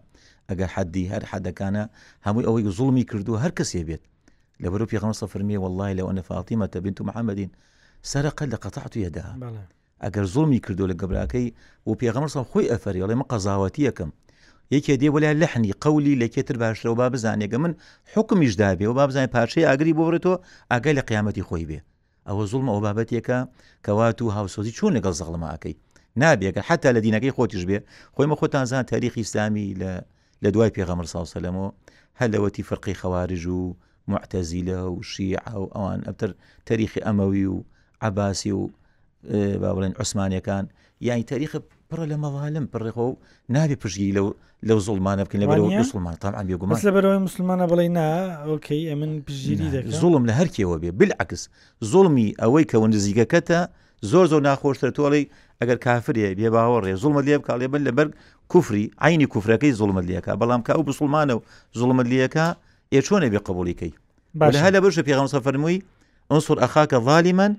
ئەگە 0.48 0.66
حەدی 0.74 1.04
هەر 1.12 1.22
حەدەکانە 1.32 1.84
هەمووی 2.26 2.46
ئەوەی 2.46 2.64
زوڵمی 2.78 3.04
کردو 3.10 3.38
هەر 3.44 3.52
کەسێ 3.58 3.82
بێت 3.88 4.04
لەبەرو 4.62 4.86
پێغمەسە 4.92 5.24
فرمیێ 5.32 5.58
والله 5.64 5.88
لەو 5.98 6.06
ئەنە 6.10 6.22
فاتیمەتە 6.30 6.78
بنت 6.84 6.98
و 7.00 7.04
محەممەدین 7.08 7.50
سەرقە 8.10 8.44
لە 8.52 8.56
قەتعات 8.64 8.94
یەدا 9.04 9.26
ئەگەر 10.04 10.24
زۆمی 10.34 10.58
کردو 10.64 10.90
لە 10.90 10.94
گەبراکەی 11.00 11.48
و 11.88 11.92
پێغمەسە 12.00 12.40
خۆی 12.50 12.70
ئەفەریڵێ 12.72 13.14
مە 13.20 13.24
قەزااوەتی 13.30 13.82
یەکەم 13.88 14.10
یەکێ 14.74 14.94
دێ 15.02 15.08
ولا 15.14 15.30
لەحنی 15.42 15.72
قولی 15.84 16.18
لەکێتر 16.22 16.56
باشرەوە 16.62 16.94
با 17.00 17.06
بزانێگە 17.14 17.58
من 17.64 17.72
حکمیش 18.14 18.52
دابێ 18.60 18.86
و 18.88 18.94
با 18.98 19.04
بزانای 19.08 19.32
پارچەی 19.34 19.66
ئاگری 19.68 19.96
بۆڕێتەوە 19.98 20.36
ئاگای 20.70 20.94
لە 20.98 21.02
قیامەتی 21.08 21.46
خۆی 21.48 21.64
بێ 21.70 21.78
ئەوە 22.28 22.44
زوڵمە 22.50 22.70
ئەو 22.74 22.80
بابەتێکە 22.86 23.38
کەوات 23.84 24.18
و 24.22 24.32
هاوسۆزی 24.36 24.72
چون 24.78 24.90
لەگەڵ 24.96 25.14
زەغڵماکەی 25.20 25.74
نابێکە 26.22 26.62
حتا 26.68 26.88
لە 26.96 27.00
دینەکەی 27.06 27.32
خۆتیش 27.36 27.62
بێ 27.68 27.78
خۆیمە 28.14 28.34
خۆتان 28.40 28.64
زان 28.70 28.82
تاریخی 28.92 29.20
ئسلامی 29.24 29.66
لە 29.80 29.92
لە 30.44 30.48
دوای 30.54 30.74
پێغەمر 30.76 31.06
ساوسەلمەوە 31.14 31.68
هەلەوەتی 32.20 32.66
فرقی 32.68 32.96
خەوارژ 33.00 33.42
و 33.46 33.58
معتەزیلە 34.12 34.78
و 34.88 35.02
شیع 35.02 35.38
و 35.58 35.66
ئەوان 35.68 36.00
ئەتر 36.08 36.30
تەریخی 36.68 37.00
ئەمەوی 37.06 37.44
و 37.52 37.62
عباسی 38.00 38.50
و 38.52 38.68
با 39.62 39.70
بڵێن 39.76 39.94
عوسمانەکان 40.00 40.64
یانی 41.00 41.22
تاریخ 41.32 41.56
پڕە 41.90 42.04
لە 42.12 42.16
مەواالم 42.24 42.66
پڕێخۆ 42.72 42.98
و 43.10 43.16
نابێ 43.54 43.76
پشگی 43.82 44.12
لەو 44.16 44.26
لەو 44.68 44.78
زڵمانە 44.86 45.24
بکەن 45.26 45.40
لە 45.42 45.46
بەرەوە 45.50 45.80
مسلمان 45.82 46.14
تام 46.20 46.34
ئەم 46.38 46.46
بێگومان 46.48 46.78
لە 46.86 46.92
بەرەوەی 46.96 47.22
مسلمانە 47.28 47.66
بڵێ 47.70 47.88
نا 47.98 48.06
ئۆکەی 48.48 48.82
ئە 48.88 48.94
من 49.00 49.10
پژگیری 49.26 49.68
دە 49.72 49.90
زوڵم 50.00 50.24
لە 50.28 50.32
هەرکێەوە 50.40 50.76
بێ 50.82 50.90
بالعکس 51.00 51.42
زوڵمی 51.92 52.28
ئەوەی 52.42 52.64
کەەوە 52.70 52.86
نزیکەکەتە 52.94 53.60
زۆر 54.10 54.26
زۆر 54.32 54.40
ناخۆشتر 54.48 54.90
تۆڵی 54.96 55.24
ئەگەر 55.60 55.78
کافرێ 55.86 56.28
بێ 56.38 56.48
باوەڕێ 56.54 56.92
زوڵمە 57.02 57.22
لێ 57.26 57.36
بکڵێ 57.40 57.66
بن 57.72 57.82
لە 57.88 57.92
بەر 57.98 58.08
کوفری 58.52 58.90
عینی 59.04 59.26
کوفرەکەی 59.34 59.72
زوڵمە 59.80 60.02
لەکە 60.10 60.32
بەڵام 60.40 60.62
کا 60.66 60.72
و 60.80 60.84
بسلمانە 60.88 61.32
و 61.36 61.40
زوڵمە 61.78 62.04
لەکە 62.12 62.46
ئێ 62.92 63.00
چۆنە 63.06 63.28
بێ 63.32 63.40
قبولیکەی 63.48 63.92
باشە 64.40 64.68
لە 64.74 64.80
بەرشە 64.82 65.02
پێغم 65.08 65.28
سەفەرمووی 65.34 65.80
ئەسوور 66.30 66.58
ئەخاکە 66.62 66.98
ظالیمەن 67.08 67.52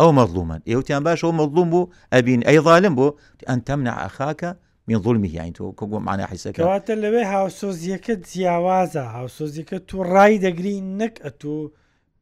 ئەو 0.00 0.10
مەظلومەن 0.18 0.60
ئێوتیان 0.70 1.02
باش 1.06 1.18
ئەو 1.24 1.32
مەظلوم 1.40 1.68
بوو 1.72 1.88
ئەبین 2.14 2.40
ئەی 2.48 2.58
ظالم 2.66 2.94
بۆ 2.98 3.08
ئەن 3.48 3.60
تەمنە 3.66 3.92
ئەخاکە 4.02 4.50
من 4.88 4.98
ظلمی 5.04 5.30
یان 5.38 5.52
تۆ 5.56 5.64
کە 5.78 5.84
بۆ 5.90 5.96
معنا 6.06 6.24
حیسەکەواتە 6.32 6.94
لەوێ 7.02 7.22
هاوسۆزیەکە 7.34 8.14
جیاوازە 8.28 9.04
هاوسۆزیەکە 9.16 9.76
تو 9.88 9.96
ڕای 10.12 10.34
دەگری 10.44 10.74
نەک 11.00 11.14
ئە 11.24 11.30
تو 11.40 11.52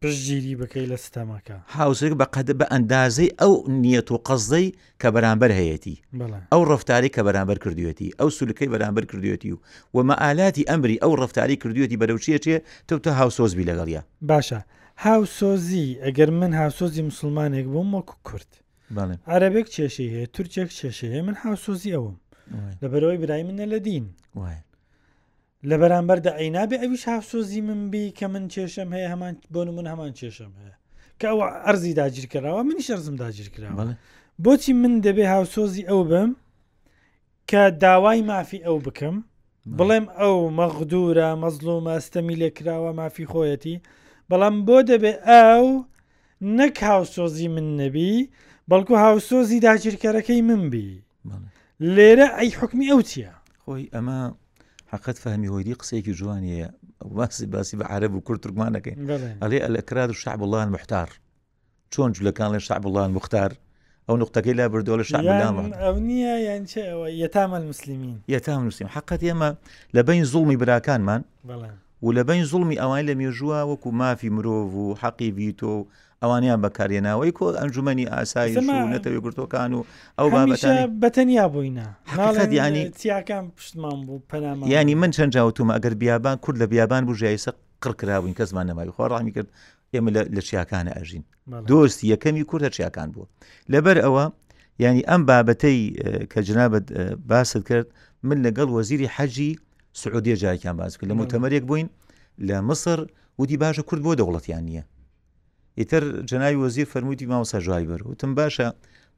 پشگیری 0.04 0.56
بکەی 0.60 0.86
لە 0.92 0.96
سیستەمەکە 1.02 1.54
هاوسێک 1.78 2.12
بە 2.20 2.26
قەد 2.34 2.50
بە 2.58 2.66
ئەندازەی 2.72 3.30
ئەو 3.40 3.54
نیەت 3.82 4.08
و 4.12 4.18
قەزدەی 4.26 4.66
کە 5.02 5.08
بەرامبەر 5.14 5.50
هەیەی 5.60 5.96
ئەو 6.52 6.62
ڕفتاری 6.70 7.10
کە 7.14 7.20
بەرامبەر 7.26 7.58
کردوێتی 7.64 8.08
ئەو 8.20 8.28
سولەکەی 8.38 8.68
بەرامبەر 8.74 9.04
کردوێتی 9.10 9.52
و 9.54 9.58
ومەعالاتی 9.96 10.66
ئەمری 10.70 11.00
ئەو 11.02 11.12
ڕفتاری 11.22 11.56
کردوێتی 11.62 11.96
بەرەوچیە 12.00 12.38
چێ 12.44 12.56
تۆ 12.88 12.94
تە 13.04 13.10
هاوسۆزبی 13.20 13.64
لەگەڵە 13.70 14.02
باشە 14.30 14.60
هاوسۆزی 15.04 15.86
ئەگەر 16.04 16.30
من 16.40 16.52
هاوسۆزی 16.60 17.02
مسلمانێک 17.08 17.66
بووم 17.72 17.88
وەکو 17.98 18.14
کورت 18.26 18.50
عربێک 19.34 19.66
چێشی 19.74 20.06
هەیە 20.14 20.26
تورکێک 20.34 20.70
چێشی 20.78 21.08
هەیە 21.12 21.22
من 21.28 21.36
هاوسۆزی 21.44 21.90
ئەوم 21.96 22.16
لەبەرەوەی 22.82 23.18
برای 23.22 23.42
منە 23.48 23.66
لە 23.72 23.78
دین 23.86 24.06
لە 25.70 25.76
بەرامبەردا 25.82 26.30
عینابێ 26.42 26.76
ئەویش 26.82 27.02
هافسۆزی 27.12 27.60
من 27.68 27.80
بی 27.92 28.04
کە 28.18 28.24
من 28.32 28.44
کێشم 28.54 28.88
هەیە 28.96 29.08
هەمان 29.12 29.34
بۆ 29.54 29.60
من 29.76 29.86
هەمان 29.92 30.10
کێشم 30.18 30.52
هەیە 30.58 30.74
کە 31.20 31.26
ئەوە 31.30 31.46
ئەرزی 31.66 31.92
داگیر 32.00 32.26
کراوە 32.32 32.62
منی 32.68 32.84
شەرزم 32.88 33.16
داگیر 33.24 33.48
کراوە 33.54 33.82
بۆچی 34.44 34.72
من 34.82 34.94
دەبێ 35.06 35.24
هاوسۆزی 35.34 35.84
ئەو 35.90 36.00
بم 36.10 36.30
کە 37.50 37.62
داوای 37.82 38.20
مافی 38.30 38.58
ئەو 38.66 38.76
بکەم 38.86 39.16
بڵێم 39.78 40.06
ئەو 40.20 40.36
مەغدورە 40.58 41.28
مەزلو 41.42 41.76
مەستەمی 41.86 42.38
لێکراوە 42.40 42.90
مافی 43.00 43.28
خۆیەتی 43.32 43.76
بەڵام 44.30 44.56
بۆ 44.66 44.76
دەبێ 44.90 45.12
ئەو 45.28 45.66
نەک 46.58 46.76
هاوسۆزی 46.90 47.48
من 47.54 47.66
نەبی 47.80 48.14
بەڵکو 48.70 48.94
هاوسۆزی 49.04 49.58
داگیرکەرەکەی 49.68 50.40
من 50.48 50.62
بی 50.72 50.86
لێرە 51.94 52.28
ئەی 52.38 52.50
حکمی 52.60 52.86
ئەو 52.92 53.00
چییە؟ 53.10 53.32
خۆی 53.64 53.86
ئەمە 53.94 54.18
حقت 54.94 55.18
فهمی 55.18 55.46
هۆیدی 55.48 55.74
قسەیەکی 55.80 56.12
جوانیە 56.18 56.68
واسی 57.04 57.46
باسی 57.46 57.76
بە 57.76 57.82
عرب 57.90 58.14
و 58.14 58.20
کورد 58.20 58.40
ترکمانەکەین 58.46 58.98
ئەلێ 59.42 59.56
ئەلەکراد 59.66 60.10
و 60.10 60.12
شعب 60.22 60.40
اللهان 60.42 60.68
محتار 60.68 61.08
چۆن 61.92 62.10
جوولەکان 62.16 62.50
لە 62.54 62.58
شعب 62.66 62.86
اللهان 62.86 63.10
مختار 63.18 63.50
ئەو 64.08 64.16
نقطەکەی 64.22 64.52
لا 64.58 64.66
بردووە 64.72 64.96
لە 65.00 65.04
شعبلان 65.10 65.72
ئەو 65.82 65.94
نییە 66.08 66.34
یان 66.48 66.64
یەتامە 67.22 67.58
مسللیمین 67.70 68.16
یەتام 68.34 68.60
مسلیم 68.68 68.88
حقت 68.96 69.20
ئێمە 69.28 69.50
لە 69.96 70.02
بین 70.08 70.24
زوڵمی 70.32 70.56
براکانمان 70.62 71.24
و 72.02 72.12
لە 72.18 72.22
بین 72.30 72.44
زوڵمی 72.46 72.76
ئەوان 72.82 73.02
لە 73.08 73.14
مێژووە 73.20 73.60
وەکو 73.70 73.88
مافی 74.00 74.30
مرۆڤ 74.36 74.68
و 74.74 74.94
حەقی 75.02 75.30
ڤیتۆ 75.38 75.74
ئەوانیان 76.24 76.60
بەکارێناوەی 76.64 77.32
کۆ 77.38 77.44
ئەنجومی 77.60 78.06
ئاسایی 78.14 78.56
نەتەوێ 78.94 79.20
گرتوەکان 79.24 79.70
و 79.76 79.80
ئەو 80.18 80.26
بابەتان 80.34 80.74
بەتەنیا 81.04 81.46
بووینە 81.54 81.86
تیاکان 83.00 83.44
پشتمان 83.56 83.98
بوو 84.06 84.22
پەناما 84.30 84.64
ینی 84.76 84.94
من 85.02 85.10
چەند 85.16 85.30
جاوتومە 85.36 85.72
ئەگەر 85.76 85.94
بیابان 86.02 86.36
کورد 86.44 86.56
لە 86.62 86.66
بیابان 86.72 87.02
بوو 87.06 87.16
ژایسە 87.22 87.50
قڕکرابووین 87.82 88.34
کەسمان 88.38 88.64
نەماوی 88.70 88.92
خۆ 88.96 89.02
ڕامی 89.12 89.32
کرد 89.36 89.48
ئێمە 89.94 90.10
لە 90.36 90.42
چیاکانە 90.48 90.92
ئەژین 90.98 91.24
دۆستی 91.70 92.04
یەکەمی 92.12 92.44
کورتە 92.50 92.68
چیاکان 92.76 93.08
بووە 93.14 93.26
لەبەر 93.72 93.96
ئەوە 94.04 94.24
ینی 94.84 95.02
ئەم 95.10 95.22
بابەتەی 95.30 95.78
کە 96.32 96.38
جنابەت 96.48 96.84
باست 97.30 97.56
کرد 97.68 97.86
من 98.28 98.36
لەگەڵ 98.46 98.68
وەزیری 98.76 99.08
حەجی 99.16 99.50
سعودیە 100.02 100.36
جارێکیان 100.42 100.76
باز 100.80 100.92
کرد 100.98 101.08
لە 101.10 101.14
متەمەرێک 101.20 101.64
بووین 101.68 101.88
لە 102.48 102.56
مصر 102.70 102.98
ودی 103.40 103.56
باشە 103.64 103.82
کورد 103.88 104.02
بۆ 104.06 104.12
دەوڵەتیان 104.20 104.64
نییە 104.68 104.84
ئیتر 105.78 106.04
جنای 106.30 106.54
وەزیر 106.56 106.86
فەرمووتی 106.92 107.26
ماوەسە 107.32 107.58
ژای 107.66 107.84
بەر 107.90 108.00
وتم 108.08 108.32
باشە 108.40 108.66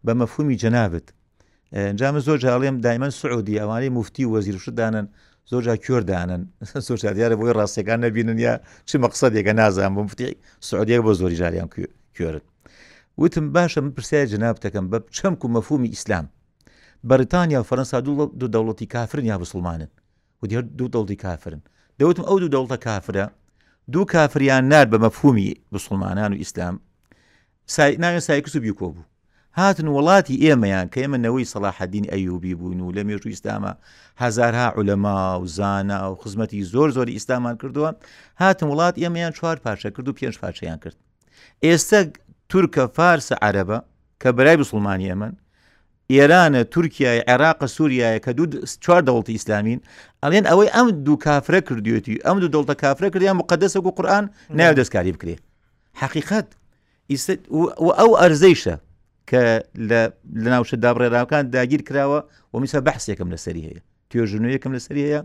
بە 0.07 0.13
مەفهومی 0.21 0.57
جەنابێت 0.63 1.07
ئەنجامە 1.77 2.21
زۆر 2.27 2.39
جاڵێم 2.45 2.77
دایمەن 2.87 3.13
سعودی 3.21 3.61
ئەوانەی 3.61 3.91
مفتی 3.99 4.25
وەزیرش 4.35 4.67
دانن 4.81 5.07
زۆر 5.51 5.63
جا 5.67 5.75
کوێردانن 5.85 6.43
زۆر 6.87 6.99
دیارە 7.19 7.35
بۆی 7.41 7.53
ڕاستەکان 7.59 7.99
نبینن 8.05 8.39
یا 8.47 8.53
چ 8.89 8.91
مەقصدێکە 9.05 9.53
نازان 9.61 9.93
بۆ 9.97 10.01
مفتی 10.07 10.31
سعودیە 10.69 10.99
بۆ 11.07 11.13
زۆری 11.21 11.37
جاریان 11.43 11.69
کوێرن 12.17 12.45
وتم 13.21 13.47
باشە 13.57 13.79
من 13.85 13.93
پرسیای 13.97 14.27
جناب 14.33 14.57
دەکەم 14.65 14.87
بە 14.93 14.99
چەمک 15.17 15.41
و 15.45 15.49
مەفهومی 15.57 15.89
ئیسلام 15.95 16.27
بەریتانیا 17.11 17.61
فەرەنسا 17.69 17.99
دوو 18.07 18.47
دەوڵەتی 18.55 18.87
کافرن 18.95 19.25
یا 19.33 19.37
بسلمانن 19.43 19.89
و 20.43 20.47
دیێر 20.49 20.65
دوو 20.79 20.89
دەوڵی 20.95 21.17
کافرن 21.25 21.61
دەوتم 22.01 22.25
ئەو 22.29 22.37
دوو 22.43 22.51
دەوڵتە 22.55 22.79
کافرە 22.87 23.25
دوو 23.93 24.05
کافریان 24.05 24.69
نار 24.73 24.87
بە 24.91 24.99
مەفهومی 25.05 25.51
بسڵمانان 25.75 26.31
و 26.33 26.33
ئیسلام 26.37 26.81
ناوێن 28.03 28.19
سایکس 28.21 28.57
و 28.57 28.61
بیکۆ 28.61 28.89
بوو 28.95 29.03
هاتن 29.59 29.89
وڵاتی 29.97 30.41
ئێمەیان 30.45 30.87
کە 30.93 30.99
ئێمە 31.03 31.19
نەوەی 31.27 31.47
سەلاحەدین 31.53 32.07
ئەیوبی 32.13 32.55
بوون 32.59 32.81
و 32.81 32.93
لە 32.97 33.03
مێژوو 33.09 33.33
ئیسلامە 33.35 33.73
هزارها 34.23 34.69
عولەما 34.77 35.19
و 35.43 35.47
زانا 35.57 36.13
و 36.13 36.19
خزمەتی 36.23 36.63
زۆر 36.73 36.89
زۆری 36.97 37.17
ئیسلامان 37.17 37.57
کردووە 37.63 37.91
هاتن 38.39 38.69
وڵات 38.71 38.95
ئێمەیان 39.03 39.33
چوار 39.39 39.57
پاشە 39.65 39.91
کرد 39.97 40.09
و 40.09 40.13
پێنج 40.13 40.37
پاچەیان 40.41 40.79
کرد 40.83 40.97
ئێستا 41.65 42.05
تورکە 42.53 42.85
فارسە 42.97 43.35
عەرەبە 43.45 43.79
کە 44.23 44.29
بەلای 44.37 44.59
بسڵمانی 44.61 45.09
ئەمە 45.11 45.29
ئێرانە 46.15 46.61
تورکیای 46.75 47.21
عێراق 47.31 47.61
سووریایە 47.77 48.19
کە 48.25 48.31
دوو 48.37 48.47
چوار 48.85 49.03
دەوڵتی 49.09 49.33
ئیسلامین 49.39 49.81
ئەڵێن 50.23 50.45
ئەوەی 50.51 50.71
ئەم 50.77 50.89
دوو 51.07 51.19
کافرە 51.27 51.61
کردوێتی 51.69 52.17
ئەم 52.27 52.37
دوو 52.43 52.53
دڵتە 52.55 52.75
کافرە 52.83 53.09
کردیان 53.15 53.37
مقدەسە 53.43 53.77
و 53.79 53.91
قورآن 53.97 54.25
ناو 54.59 54.73
دەستکاری 54.79 55.13
بکرێ 55.17 55.37
حقیقت 56.03 56.47
ئەو 57.99 58.11
ئەرزەیشە 58.21 58.77
کە 59.31 59.43
لە 59.89 60.01
ناوشە 60.53 60.77
دابڕێراوەکان 60.85 61.45
داگیر 61.55 61.83
کراوە 61.89 62.21
و 62.53 62.57
میسە 62.63 62.79
بەحسێکم 62.87 63.29
لەسەری 63.35 63.65
هەیە 63.69 63.81
توێژنوویەکەم 64.11 64.73
لەسەری 64.77 65.05
هەیە 65.07 65.21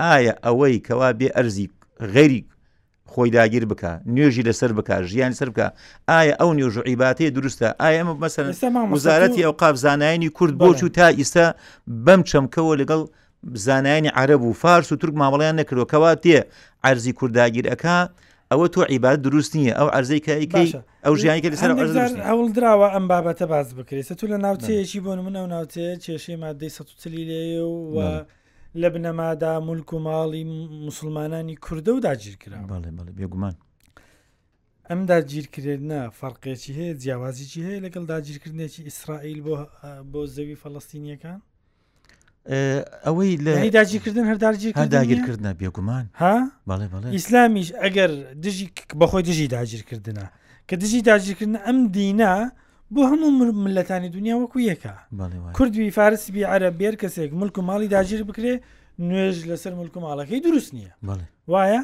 ئایا 0.00 0.34
ئەوەی 0.46 0.76
کەوا 0.86 1.10
بێ 1.18 1.28
ئەرزی 1.36 1.66
غەریک 2.14 2.46
خۆی 3.12 3.30
داگیر 3.38 3.64
بکە 3.72 3.90
نوێژی 4.16 4.42
لەسەر 4.48 4.70
بکە 4.78 4.96
ژیان 5.10 5.32
سەر 5.38 5.48
بکە 5.52 5.66
ئایا 6.10 6.34
ئەو 6.40 6.50
نوێژ 6.58 6.74
عیباتی 6.90 7.30
دروستە 7.38 7.66
ئایا 7.80 7.96
ئەمە 8.00 8.14
مەسەر 8.24 8.44
وزارەتی 8.96 9.42
ئەو 9.46 9.54
قابزانایانی 9.62 10.28
کورد 10.38 10.54
بۆچ 10.62 10.78
و 10.84 10.88
تا 10.96 11.06
ئیستا 11.20 11.46
بەم 12.04 12.20
چەمکەوە 12.30 12.74
لەگەڵ 12.80 13.00
زانایانی 13.66 14.10
عرب 14.20 14.42
و 14.42 14.52
فارس 14.62 14.92
و 14.92 14.96
تورک 15.00 15.14
مامەڵیان 15.22 15.54
نەکردەوەکەوا 15.60 16.12
تێ 16.24 16.38
ئەرزی 16.84 17.12
کورداگیرەکە 17.20 17.96
ئەوە 18.52 18.66
تۆ 18.74 18.78
عیبات 18.92 19.18
دروست 19.26 19.52
نییە 19.56 19.72
ئەو 19.78 19.88
ئەرزەی 19.94 20.20
کایکی 20.26 20.66
ئەو 21.06 21.14
ژیانی 21.20 21.50
لەسەر 21.54 21.70
ئەول 22.28 22.48
درراوە 22.56 22.88
ئەم 22.94 23.04
بابەتە 23.12 23.46
باز 23.52 23.66
بکرێت 23.78 24.12
تو 24.18 24.26
لە 24.32 24.36
ناوچەیەکی 24.44 25.00
بۆ 25.04 25.12
منە 25.26 25.40
و 25.44 25.48
ناوچەیە 25.54 25.94
کێشەی 26.04 26.36
مادەی 26.42 26.70
سە 26.76 26.82
تلی 27.02 27.24
لێ 27.30 27.42
و 27.64 27.94
لە 28.74 28.88
بنەمادا 28.94 29.52
ملک 29.68 29.90
و 29.94 29.98
ماڵی 30.06 30.42
مسلمانانی 30.88 31.54
کووردە 31.64 31.88
و 31.96 32.00
داگیرکرا 32.08 32.56
بێگومان 33.18 33.54
ئەم 34.90 35.00
داگیرکردە 35.12 36.00
فەرقێکی 36.20 36.72
هەیە 36.78 36.92
جیاوازیی 37.02 37.60
هەیە 37.66 37.80
لەگەڵ 37.84 38.04
داگیرکردنێکی 38.12 38.80
ئیسرائیل 38.88 39.40
بۆ 39.46 39.54
بۆ 40.12 40.20
زەوی 40.34 40.56
فەڵستینیەکان 40.62 41.38
ئەوەی 43.06 43.32
لە 43.44 43.52
داجیکردن 43.78 44.24
هەر 44.30 44.38
داگیرکردە 44.96 45.50
بێگومان 45.60 46.04
ها 46.22 46.36
بەڵێ 46.70 46.86
بەڵێ 46.92 47.06
ئیسلامیش 47.16 47.68
ئەگەر 47.82 48.10
دژی 48.44 48.66
بەخۆی 49.00 49.22
دژی 49.28 49.46
داگیرکردە 49.56 50.26
کە 50.68 50.74
دژی 50.82 51.00
داگیرکردن 51.10 51.56
ئەم 51.66 51.76
دینا 51.98 52.34
بۆ 52.94 53.00
هەموو 53.10 53.30
ملەتانی 53.64 54.08
دنیا 54.16 54.34
وەکو 54.42 54.58
یەکە 54.70 54.92
کوردوی 55.56 55.90
فارسبی 55.98 56.44
عرە 56.54 56.70
بێر 56.80 56.94
کەسێک 57.02 57.30
ملک 57.40 57.54
و 57.58 57.62
ماڵی 57.68 57.88
داگیر 57.96 58.22
بکرێ 58.30 58.54
نوێژ 59.08 59.36
لەسەر 59.50 59.72
ملک 59.80 59.94
و 59.96 60.00
ماڵەکەی 60.06 60.40
دروست 60.46 60.70
نییە 60.76 60.92
وایە 61.52 61.80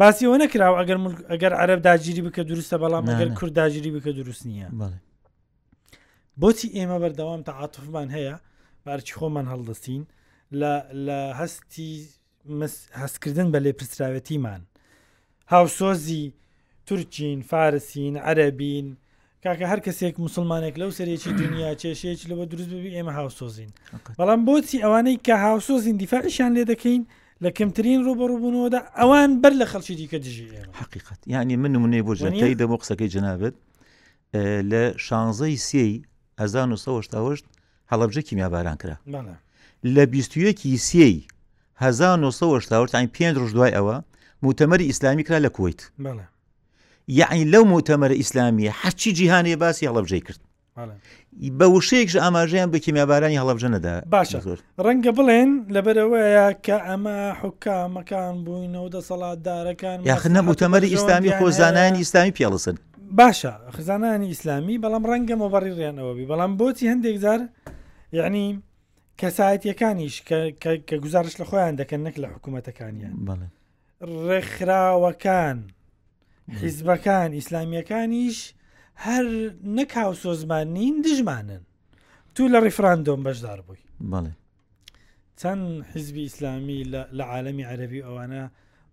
باسیەوە 0.00 0.36
نەکراوە 0.44 0.76
ئەگەر 0.80 0.98
ئەگەر 1.32 1.52
عرب 1.62 1.80
داگیری 1.88 2.22
بکە 2.26 2.42
دروستە 2.50 2.76
بەڵام 2.82 3.04
ئەگەر 3.10 3.28
کورد 3.38 3.52
داگیری 3.60 3.90
بکە 3.96 4.10
دروست 4.20 4.42
نییە 4.50 4.68
بۆچی 6.42 6.68
ئێمە 6.76 6.96
بەردەوام 7.02 7.40
تا 7.46 7.52
عاتفمان 7.60 8.08
هەیە 8.16 8.34
بارچی 8.86 9.14
خۆمان 9.18 9.46
هەڵدەستین 9.52 10.02
لە 11.10 11.16
هەستی 11.40 11.90
هەستکردن 13.02 13.48
بە 13.52 13.58
لێپرسراوەتیمان 13.64 14.62
هاوسۆزی 15.52 16.24
تورکین 16.86 17.40
فارسین 17.50 18.14
عەربین 18.28 18.86
کاکە 19.44 19.66
هەر 19.72 19.80
کەسێک 19.86 20.14
مسلمانێک 20.24 20.74
لەو 20.80 20.90
سەرێکی 20.98 21.30
دنیا 21.42 21.70
چێشەیەکی 21.82 22.26
لەوە 22.30 22.44
دروست 22.52 22.68
ببی 22.76 22.90
ئێمە 22.96 23.12
هاوسۆزین 23.18 23.70
بەڵام 24.18 24.40
بۆچی 24.48 24.82
ئەوانەی 24.84 25.18
کە 25.26 25.34
هاوسۆزین 25.44 25.96
دیفاعشان 26.02 26.50
لێ 26.56 26.64
دەکەین 26.72 27.02
لە 27.44 27.50
کەمترین 27.58 28.00
ڕوبڕووبوونەوەدا 28.06 28.80
ئەوان 29.00 29.30
بەر 29.42 29.52
لە 29.60 29.66
خەڵکی 29.72 29.94
دیکە 30.00 30.18
دژی 30.26 30.46
حقیقت 30.80 31.18
یعنی 31.34 31.54
من 31.62 31.72
منێ 31.82 32.00
بۆ 32.06 32.12
ژەکەی 32.20 32.54
دەبۆ 32.60 32.76
قسەکەی 32.82 33.08
جنابێت 33.14 33.54
لە 34.70 34.82
شانزەی 35.06 35.56
سێی 35.68 35.94
1970 36.38 37.44
هەڵبجە 37.92 38.20
کیمیاباران 38.28 38.76
کرا 38.82 38.96
لە 39.96 40.02
بیستویەکی 40.12 40.78
سێی 40.88 41.26
1970 41.76 43.08
پێ 43.16 43.26
ڕژ 43.40 43.50
دوای 43.56 43.72
ئەوە 43.76 43.96
موتەمەری 44.44 44.88
ئیسلامی 44.88 45.22
کرا 45.26 45.38
لە 45.38 45.48
کویت 45.56 45.80
بڵێ 46.04 46.24
یعنی 47.08 47.50
لەو 47.52 47.64
مۆتەمەرە 47.66 48.16
ئیسلامیە 48.16 48.70
حچی 48.82 49.12
جیهانی 49.12 49.56
باسی 49.56 49.88
هەڵەبجێ 49.88 50.20
کرد 50.26 50.40
بە 51.58 51.66
وشەیەکش 51.76 52.16
ئاماژیان 52.16 52.70
بە 52.72 52.78
کیمیابارانی 52.78 53.38
هەڵەبژەنەدا 53.40 53.94
باشە 54.14 54.38
ڕەنگە 54.84 55.10
بڵێن 55.18 55.50
لەبەرەوەیە 55.74 56.46
کە 56.66 56.76
ئەمە 56.88 57.18
حکامەکان 57.40 58.34
بووینەوە 58.44 58.88
دەسەڵاتدارەکان 58.96 59.98
یاخنە 60.10 60.40
مۆتەمەری 60.48 60.88
ئیسلامی 60.94 61.30
خۆزانانی 61.40 61.98
ئیسلامی 62.02 62.32
پیاڵسن 62.38 62.76
باشە 63.20 63.52
خزانانی 63.76 64.26
ئیسلامی 64.32 64.76
بەڵام 64.84 65.02
ڕەنگە 65.10 65.34
مۆبەڕی 65.42 65.72
ڕێنەوەبی 65.80 66.24
بەڵام 66.32 66.52
بۆچی 66.60 66.90
هەندێک 66.92 67.16
جار 67.24 67.40
یعنی 68.18 68.46
کەسایەتەکانیش 69.20 70.14
کە 70.88 70.96
گزارش 71.04 71.34
لە 71.40 71.44
خۆیان 71.50 71.74
دەکەن 71.80 72.00
نەک 72.06 72.16
لە 72.22 72.28
حکوومەتەکانیان 72.34 73.14
ڕێکخراوەکان 74.28 75.58
حیزبەکان 76.62 77.30
ئیسلامیەکانیش 77.38 78.38
هەر 79.06 79.24
نەکاو 79.76 80.12
سۆزمان 80.24 80.66
نین 80.78 80.94
دژمانن 81.06 81.62
تو 82.34 82.42
لە 82.52 82.58
ڕیفراندۆم 82.66 83.20
بەشدار 83.26 83.60
بووی 83.66 83.82
چەند 85.40 85.64
حیزبی 85.92 86.22
ئیسلامی 86.26 86.80
لە 87.18 87.24
عاالمی 87.32 87.64
عەربی 87.70 88.00
ئەوانە 88.06 88.42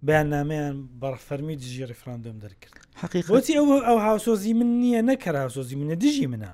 بەیاننامەیان 0.08 0.76
بەڕفەرمی 1.02 1.56
دژی 1.62 1.86
ڕفراندۆم 1.92 2.38
دەرکرد 2.44 2.76
حقیقەتی 3.02 3.54
ئەو 3.58 3.68
ئەو 3.88 3.98
هاوسۆزی 4.08 4.54
من 4.60 4.70
نییە 4.82 5.02
نەکەرا 5.10 5.40
هاوسۆزی 5.46 5.76
منە 5.82 5.96
دژی 6.04 6.28
منە 6.32 6.54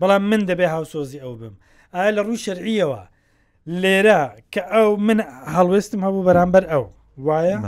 بەڵام 0.00 0.22
من 0.30 0.42
دەبێ 0.50 0.66
هاوسۆزی 0.76 1.18
ئەو 1.24 1.34
بم 1.40 1.54
ئایا 1.94 2.10
لە 2.16 2.20
ڕووی 2.26 2.42
شەرعیەوە 2.46 3.02
لێرە 3.82 4.20
کە 4.54 4.62
ئەو 4.72 4.88
من 5.06 5.18
هەڵوێستم 5.54 6.00
هەبوو 6.06 6.26
بەرامبەر 6.28 6.64
ئەو 6.72 6.84
وایە 7.26 7.58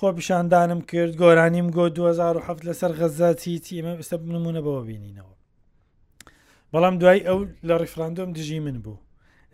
خۆپیشاندانم 0.00 0.80
کرد 0.90 1.12
گۆرانیم 1.22 1.68
گۆ 1.76 1.88
2007 1.88 2.62
لەسەر 2.66 2.90
غەزاتی 3.00 3.60
تیمە 3.66 3.92
ئێستا 4.00 4.14
بنمونە 4.22 4.60
بەوە 4.66 4.82
بینینەوە 4.88 5.34
بەڵام 6.72 6.94
دوای 7.00 7.20
ئەو 7.28 7.38
لە 7.68 7.74
ڕیفراندۆم 7.82 8.30
دژی 8.36 8.60
من 8.60 8.78
بوو 8.84 8.98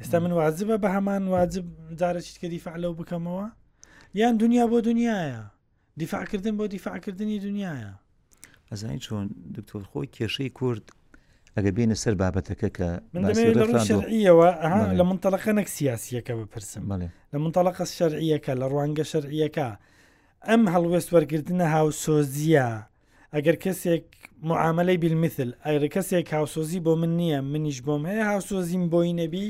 ئێستا 0.01 0.15
من 0.25 0.33
واجبە 0.41 0.77
بە 0.83 0.89
هەمان 0.97 1.23
واجب 1.35 1.65
جارەچیت 2.01 2.37
کە 2.43 2.49
دیفع 2.55 2.75
لەو 2.83 2.95
بکەمەوە 3.01 3.47
یان 4.21 4.37
دنیا 4.43 4.65
بۆ 4.73 4.79
دنیاە 4.81 5.43
دیفاعکردن 6.01 6.55
بۆ 6.59 6.65
دیفاعکردنی 6.75 7.41
دنیاە 7.49 7.93
ئەزانانی 8.71 9.01
چۆن 9.05 9.27
دکتۆر 9.57 9.83
خۆی 9.91 10.09
کێشەی 10.17 10.51
کورد 10.59 10.85
ئەگە 11.57 11.71
بینە 11.77 11.95
سەر 12.05 12.15
بابەتەکە 12.21 12.69
کە 12.77 12.89
منەوە 13.15 14.93
لە 14.99 15.05
منتەلقە 15.11 15.53
نەک 15.59 15.69
سیاسیەکە 15.79 16.33
بپرسم 16.41 16.83
لە 17.33 17.39
منتەلقە 17.45 17.85
شەرعیەکە 17.99 18.53
لە 18.61 18.67
ڕوانگە 18.73 19.05
شەرعیەکە 19.13 19.69
ئەم 20.51 20.63
هەڵوێست 20.75 21.09
وەرگرتنە 21.15 21.67
هاوسۆزیە 21.75 22.67
ئەگەر 23.35 23.57
کەسێک 23.65 24.05
معاملەی 24.51 24.99
بالمثل 25.03 25.49
ئەگەر 25.65 25.85
کەسێک 25.95 26.27
هاوسۆزی 26.37 26.81
بۆ 26.87 26.93
من 27.01 27.13
نییە 27.21 27.39
منیش 27.53 27.79
بۆم 27.87 28.03
هەیە 28.11 28.25
هاوسۆزیم 28.31 28.85
بۆی 28.93 29.13
نەبی 29.21 29.47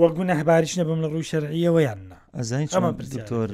وەگوونە 0.00 0.34
هەباریش 0.40 0.72
نەبم 0.80 0.98
لە 1.04 1.08
ڕووی 1.12 1.28
شەرعیەوە 1.32 1.80
یاننا 1.88 2.16
ئەزانیتۆر 2.38 3.48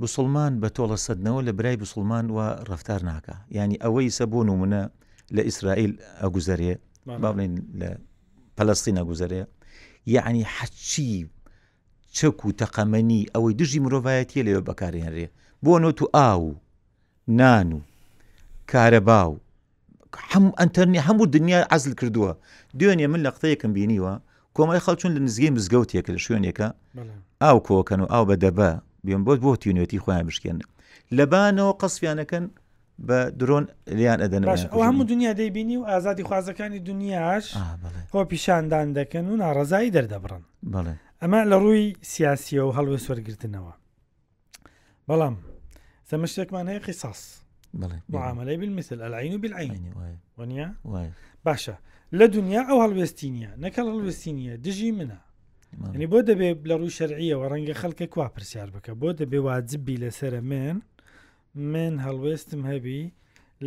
بسلمان 0.00 0.52
بە 0.62 0.68
تۆڵە 0.76 0.98
سەدنەوە 1.06 1.40
لە 1.48 1.52
برای 1.58 1.76
بسلمان 1.82 2.26
و 2.34 2.38
ڕفتار 2.70 3.00
ناکە 3.10 3.34
ینی 3.58 3.76
ئەوەی 3.84 4.08
سە 4.18 4.24
بۆ 4.32 4.38
نومونە 4.48 4.82
لە 5.36 5.42
ئیسرائیل 5.48 5.92
ئەگوزەرێ 6.22 6.74
با 7.06 7.14
بڵین 7.22 7.54
لە 7.80 7.90
پەلستین 8.56 8.96
ئەگوزەرێ 9.00 9.42
یعنی 10.14 10.42
حەچی 10.56 11.12
چەک 12.18 12.38
و 12.46 12.50
تەقەمەنی 12.60 13.22
ئەوەی 13.34 13.54
دژی 13.60 13.80
مرۆڤایەتیە 13.84 14.42
لێوە 14.46 14.62
بەکارهێنرێ 14.68 15.26
بۆ 15.64 15.74
نۆت 15.82 16.00
و 16.02 16.06
ئاو 16.14 16.40
و 16.50 16.54
نان 17.28 17.68
و 17.72 17.80
کارەبا 18.72 19.22
و 19.30 19.34
هەم 20.32 20.44
ئەتەرنی 20.60 20.98
هەموو 21.08 21.24
دنیا 21.36 21.58
عزل 21.74 21.92
کردووە 22.00 22.32
دوێنێ 22.78 23.06
من 23.12 23.20
لە 23.26 23.30
قەیەکم 23.40 23.72
بینیوە 23.76 24.12
کۆمەڵی 24.56 24.82
خەڵچون 24.86 25.10
لە 25.16 25.20
نزگەی 25.26 25.50
مزگەوتێکە 25.56 26.10
لە 26.16 26.20
شوێنێکە 26.24 26.68
ئاو 27.42 27.56
کۆکەن 27.68 28.00
و 28.02 28.06
ئاو 28.12 28.24
بە 28.30 28.36
دەبە 28.44 28.70
بێن 29.06 29.22
بۆ 29.26 29.32
بۆ 29.44 29.52
تینێتی 29.62 30.02
خۆیان 30.04 30.24
بشکێنن 30.28 30.62
لەبانەوە 31.18 31.72
قسفیانەکەن 31.80 32.44
بە 33.06 33.18
درۆن 33.38 33.64
لیان 33.98 34.18
ئەدەن 34.24 34.42
هەموو 34.84 35.04
دنیا 35.12 35.32
دەیبینی 35.40 35.76
و 35.80 35.84
ئازادی 35.90 36.24
خوازەکانی 36.28 36.78
دنیاش 36.90 37.46
خۆ 38.12 38.20
پیشاندان 38.32 38.88
دەکەن 38.98 39.24
و 39.30 39.34
ناڕزایی 39.44 39.90
دەردەبڕن 39.96 40.42
ئەمە 41.22 41.40
لە 41.50 41.56
ڕووی 41.62 41.88
سیاسیە 42.12 42.62
و 42.66 42.72
هەڵوێ 42.76 42.98
سوەرگرتنەوە 43.06 43.74
بەڵام 45.10 45.36
زەمە 46.10 46.26
شتێکمان 46.32 46.66
هەیە 46.70 46.82
قیساس 46.86 47.20
معاملەی 48.14 48.56
بالمثل 48.60 48.98
العین 49.06 49.34
و 49.34 49.38
بالعین 49.42 49.72
وە 50.90 51.02
باشە 51.46 51.76
لە 52.18 52.24
دنیا 52.36 52.62
ئەو 52.68 52.78
هەڵوێستی 52.84 53.28
نیە 53.36 53.50
نەکە 53.64 53.80
هەڵوێستی 53.88 54.32
نیە 54.38 54.54
دژی 54.66 54.90
منە 54.98 55.20
نی 56.00 56.06
بۆ 56.12 56.18
دەبێ 56.30 56.48
لە 56.68 56.74
ڕوو 56.80 56.94
شەرعیەوە 56.98 57.44
ڕەنگە 57.52 57.74
خەڵکە 57.80 58.06
کوا 58.14 58.26
پرسیار 58.34 58.68
بکە 58.74 58.92
بۆ 59.02 59.08
دەبێ 59.20 59.38
واجببی 59.46 59.96
لەسرە 60.02 60.40
من 60.50 60.76
من 61.72 61.92
هەڵوێستم 62.06 62.60
هەبی 62.70 63.02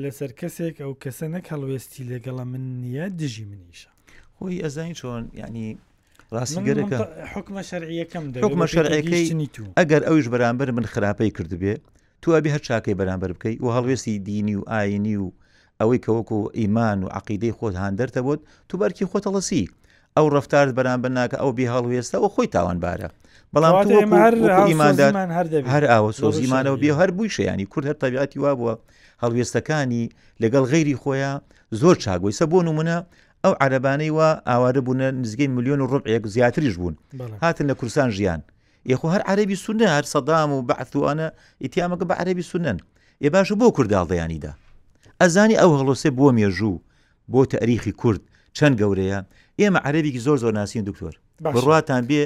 لەسەر 0.01 0.31
کەسێک 0.39 0.75
ئەو 0.83 0.93
کەسە 1.03 1.25
نەک 1.35 1.45
هەڵوێستی 1.53 2.03
لەگەڵە 2.11 2.43
من 2.51 2.63
نییە 2.83 3.05
دژی 3.19 3.45
منیشە 3.51 3.89
خۆی 4.37 4.61
ئەزانی 4.65 4.95
چۆن 4.99 5.23
ینی 5.41 5.69
ڕاستی 6.35 6.61
گەرەکە 6.67 6.97
حکمە 7.33 7.61
شەرعیەکەم 7.69 8.23
حکمە 8.45 8.65
شەرعەکەی 8.73 9.25
ئەگەر 9.79 10.01
ئەوش 10.07 10.25
بەرامبەر 10.33 10.67
من 10.77 10.85
خراپەی 10.93 11.31
کردبێ 11.37 11.73
تو 12.21 12.27
ئەبی 12.35 12.49
هەر 12.53 12.61
چاکەی 12.67 12.95
بەرامبەر 12.99 13.29
بکەیت 13.35 13.57
و 13.63 13.67
هەڵوێستی 13.75 14.15
دینی 14.29 14.55
و 14.59 14.63
ئاینی 14.73 15.15
و 15.23 15.27
ئەوەی 15.79 15.99
کەوەکو 16.05 16.39
ئیمان 16.59 16.99
و 17.03 17.07
عقیدەی 17.17 17.53
خۆت 17.57 17.75
هاندەرتەبت 17.83 18.39
تو 18.69 18.73
بەرکی 18.81 19.05
خۆتەڵەسی 19.11 19.63
ئەو 20.17 20.25
ڕفتار 20.35 20.65
بەرامبەر 20.77 21.11
ناکە 21.17 21.37
ئەو 21.41 21.49
بی 21.57 21.65
هەڵوێستەوە 21.73 22.27
خۆی 22.33 22.47
تاوانبارە 22.55 23.09
بەڵام 23.53 23.73
ئیماندار 24.69 25.13
هەر 25.73 25.83
ئاوە 25.91 26.11
سۆزیمانەوە 26.21 26.77
بێ 26.83 26.89
هەر 26.99 27.09
بووی 27.15 27.33
شەیانی 27.35 27.65
کورد 27.71 27.85
هەر 27.89 27.97
تەبیاتی 28.03 28.37
وا 28.43 28.51
بووە 28.59 28.73
هەڵوێستەکانی 29.23 30.03
لەگەڵ 30.43 30.63
غیری 30.73 30.95
خۆیان 31.01 31.39
زۆر 31.81 31.95
چاگوی 32.03 32.33
سە 32.39 32.45
بۆ 32.51 32.59
نمونە 32.67 32.97
ئەو 33.45 33.53
عربانەی 33.63 34.11
وە 34.17 34.27
ئاوارە 34.49 34.81
بوونە 34.87 35.07
نزگەی 35.21 35.47
میلیۆن 35.55 35.79
و 35.81 35.87
ڕۆپێک 35.91 36.23
زیاتریش 36.33 36.75
بوون 36.81 36.95
هاتن 37.41 37.65
لە 37.71 37.75
کورسان 37.79 38.09
ژیان 38.17 38.41
یخۆ 38.93 39.07
هەر 39.13 39.21
عربی 39.31 39.55
سونە 39.65 39.87
هەر 39.95 40.05
سەدام 40.13 40.49
و 40.55 40.65
بەعتوانە 40.69 41.27
ئیتیامەکە 41.63 42.05
بە 42.09 42.15
عربی 42.21 42.43
سونەن 42.51 42.77
ێ 43.25 43.27
باش 43.33 43.49
بۆ 43.61 43.67
کورداڵدەیانیدا 43.75 44.51
ئەزانی 45.21 45.55
ئەو 45.61 45.71
هەڵۆسێ 45.79 46.09
بۆ 46.19 46.27
مێژوو 46.37 46.81
بۆ 47.31 47.41
تەریخی 47.53 47.93
کورد 48.01 48.21
چەند 48.57 48.75
گەورەیە 48.81 49.19
ئێمە 49.61 49.79
عربێکی 49.87 50.21
زۆر 50.25 50.37
زۆر 50.43 50.53
ناسین 50.59 50.83
دکتۆر 50.89 51.13
بڕاتان 51.53 52.01
بێ 52.09 52.21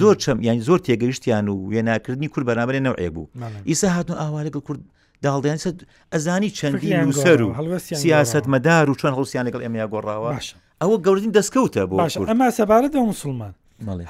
زۆر 0.00 0.16
چەم 0.22 0.38
یانی 0.46 0.62
زۆر 0.68 0.78
تێگەیشتیان 0.86 1.46
و 1.52 1.56
وێناکردنی 1.70 2.28
کورد 2.32 2.44
بەنابەرێ 2.50 2.80
نەوەێ 2.86 3.08
بوو 3.14 3.26
ئیسا 3.70 3.86
هاتون 3.96 4.16
ئاوارێک 4.22 4.56
کورد 4.66 4.80
داڵدێن 5.26 5.58
ئەزانی 6.12 6.50
چەندی 6.50 6.90
لوسەر 7.06 7.40
و 7.42 7.78
سیاست 7.78 8.44
مەدار 8.52 8.86
و 8.90 8.94
چۆن 9.00 9.12
هەڵوسیان 9.16 9.44
لەگەڵ 9.48 9.62
ئەمیا 9.66 9.86
گۆڕاوە 9.92 10.30
ئەوە 10.82 10.96
گەورین 11.06 11.32
دەستکەوتە 11.38 11.82
بۆ 11.90 11.96
ئەما 12.30 12.48
سەبارەت 12.58 12.92
بە 12.96 13.02
مسلمان 13.12 13.54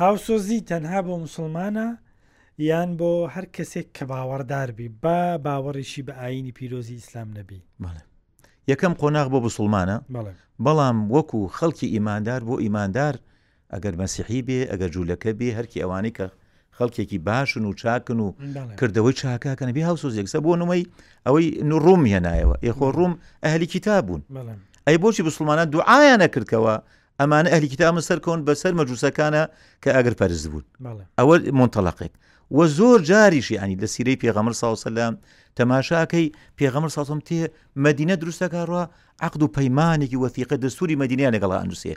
هاوسۆزی 0.02 0.60
تەنها 0.70 1.00
بۆ 1.06 1.14
مسلمانە 1.24 1.86
یان 2.70 2.90
بۆ 2.98 3.10
هەر 3.34 3.46
کەسێک 3.56 3.88
کە 3.96 4.04
باوەڕداربی 4.10 4.88
با 5.02 5.20
باوەڕیشی 5.44 6.02
بە 6.06 6.12
ئاینی 6.20 6.52
پیرۆزی 6.52 6.94
ئیسلام 7.00 7.28
نەبی 7.38 7.60
یەکەم 8.70 8.92
قۆناغ 9.00 9.28
بۆ 9.32 9.38
مسلمانە 9.48 9.96
بەڵام 10.64 10.98
وەکو 11.14 11.40
خەڵکی 11.56 11.86
ئیماندار 11.94 12.40
بۆ 12.48 12.54
ئیماندار 12.64 13.14
ئەگەر 13.74 13.94
مەسیحی 14.00 14.40
بێ 14.46 14.60
ئەگەر 14.70 14.90
جوولەکە 14.94 15.30
بێ 15.38 15.48
هەرکی 15.58 15.78
ئەوانی 15.82 16.12
کە 16.16 16.26
خەڵکێکی 16.78 17.18
باشن 17.28 17.64
و 17.64 17.72
چاکن 17.80 18.18
و 18.20 18.26
کردەوەی 18.78 19.14
چاککەن 19.20 19.68
بێ 19.76 19.82
هاوسۆزێکسە 19.90 20.38
بۆ 20.44 20.52
نمەی 20.62 20.82
ئەوەی 21.26 21.46
نوڕوم 21.70 22.02
هێنایەوە 22.12 22.54
یخۆ 22.68 22.88
ڕوم 22.98 23.12
ئەهلی 23.44 23.68
کتابوون 23.74 24.22
ئەی 24.86 24.96
بۆچی 25.02 25.22
بسلمانان 25.26 25.68
دوعایان 25.74 26.20
نەکردکەوە 26.24 26.74
ئەمانە 27.20 27.48
ئەهلی 27.52 27.68
کتابمە 27.72 28.02
سەرکەون 28.08 28.40
بەسەر 28.48 28.72
مەجووسەکانە 28.80 29.42
کە 29.82 29.88
ئەگەر 29.96 30.14
پەرز 30.20 30.42
بوون 30.52 30.64
ئەوە 31.18 31.34
مۆنتەلقێک 31.58 32.12
وە 32.56 32.64
زۆر 32.78 32.98
جاریشی 33.10 33.56
ینی 33.62 33.76
لە 33.82 33.86
سیرەی 33.94 34.20
پێغەمر 34.22 34.54
ساوسەلام 34.62 35.14
تەماشاکەی 35.58 36.26
پێغەمر 36.58 36.90
ساسم 36.96 37.20
تێ 37.28 37.40
مدینە 37.86 38.14
دروستەکە 38.22 38.60
ڕە 38.70 38.82
عقد 39.26 39.40
و 39.42 39.52
پەیمانێکی 39.56 40.20
وەثیقە 40.24 40.56
دەستوری 40.64 40.98
مدینیان 41.02 41.32
لەگەڵ 41.36 41.52
ئەنووسێ 41.60 41.94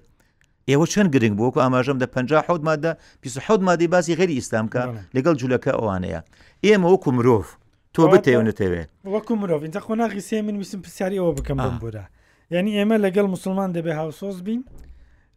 ئێوە 0.70 0.86
چەند 0.94 1.10
گرنگ 1.16 1.36
بووکو 1.40 1.60
ئاماژەم 1.64 1.98
دە 2.04 2.06
50 2.06 2.60
مادە 2.68 2.92
20 3.22 3.52
مادەی 3.68 3.88
باسی 3.94 4.16
غێری 4.20 4.36
ئیسلامکە 4.42 4.82
لەگەڵ 5.16 5.34
جوولەکە 5.40 5.72
ئەوانەیە 5.80 6.20
ئێمە 6.66 6.88
وەکو 6.94 7.10
مرۆڤ 7.18 7.46
تۆ 7.94 8.02
بتەونەتەوێت 8.14 8.90
وەکو 9.14 9.34
مرۆڤ 9.42 9.62
اینجا 9.68 9.80
خۆناغی 9.88 10.22
سێ 10.28 10.38
من 10.48 10.56
ویسم 10.62 10.80
پرسیاریەوە 10.86 11.32
بکەم 11.38 11.58
بۆرە 11.84 12.06
یعنی 12.54 12.70
ئێمە 12.80 12.96
لەگەڵ 13.06 13.26
مسلمان 13.36 13.70
دەبێ 13.78 13.94
هاوسۆز 14.02 14.38
بین 14.48 14.62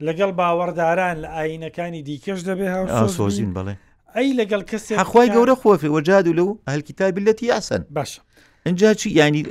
لەگەڵ 0.06 0.30
باوەڕداران 0.38 1.16
لە 1.24 1.28
ئاینەکانی 1.36 2.02
دیکەش 2.08 2.40
دەبێ 2.50 2.66
هاوسۆزین 2.76 3.50
بڵێ 3.56 3.74
ئەی 4.16 4.28
لەگەڵ 4.40 4.62
کەسی 4.70 4.92
خخوای 5.02 5.28
گەورە 5.34 5.54
خۆفی 5.60 5.90
وەجاد 5.94 6.26
و 6.28 6.34
لەو 6.38 6.48
هەلکیتابیلەتی 6.74 7.46
یاسن 7.52 7.82
باشە 7.96 8.20
اینجا 8.68 8.88
چی 9.00 9.08
ینی 9.18 9.42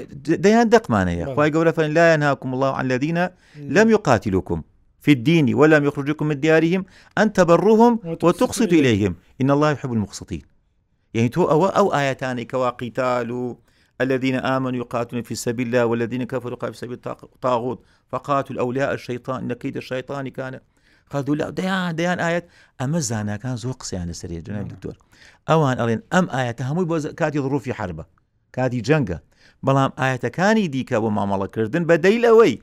دەیان 0.45 0.67
دەقمانەیە 0.73 1.25
خخوای 1.29 1.51
گەورە 1.55 1.71
فەن 1.77 1.91
لایەن 1.97 2.21
هاکوم 2.27 2.49
الله 2.55 2.71
عن 2.79 2.85
لەدینە 2.91 3.25
لەم 3.75 3.87
یقاتیلوکم 3.95 4.59
في 5.03 5.11
الدين 5.11 5.53
ولم 5.53 5.83
يخرجكم 5.85 6.27
من 6.27 6.39
ديارهم 6.39 6.85
أن 7.17 7.33
تبروهم 7.33 7.99
وتقسطوا 8.23 8.77
إليهم 8.79 9.15
إن 9.41 9.51
الله 9.51 9.71
يحب 9.71 9.93
المقسطين 9.93 10.41
يعني 11.13 11.29
تو 11.29 11.43
أو 11.45 11.65
أو 11.65 11.93
آيتان 11.95 12.43
كوا 12.43 12.69
قتال 12.69 13.55
الذين 14.01 14.35
آمنوا 14.35 14.79
يقاتلون 14.79 15.23
في 15.23 15.35
سبيل 15.35 15.67
الله 15.67 15.85
والذين 15.85 16.23
كفروا 16.23 16.51
يقاتلون 16.53 16.71
في 16.73 16.79
سبيل 16.79 16.99
الطاغوت 17.23 17.85
فقاتلوا 18.09 18.59
أولياء 18.61 18.93
الشيطان 18.93 19.43
إن 19.43 19.53
كيد 19.53 19.77
الشيطان 19.77 20.27
كان 20.27 20.59
خذوا 21.05 21.35
لا 21.35 21.49
ديان 21.49 21.95
ديان 21.95 22.19
آيات 22.19 22.47
أما 22.81 22.99
زانا 22.99 23.37
كان 23.37 23.55
زوق 23.57 23.75
قسيان 23.75 24.09
لسرية 24.09 24.39
جناب 24.39 24.67
دكتور 24.67 24.93
أوان 25.49 25.79
ألين 25.81 26.01
أم 26.13 26.29
آيات 26.29 26.61
هموي 26.61 26.85
بوز 26.85 27.07
كاتي 27.07 27.39
ظروفي 27.39 27.73
حربة 27.73 28.05
كاتي 28.53 28.81
جنگە 28.81 29.17
بەڵام 29.67 29.91
ئاەتەکانی 29.99 30.67
دیکە 30.75 30.97
بۆ 31.03 31.09
مامەڵەکردن 31.17 31.83
بە 31.89 31.95
دەیلەوەی 32.05 32.53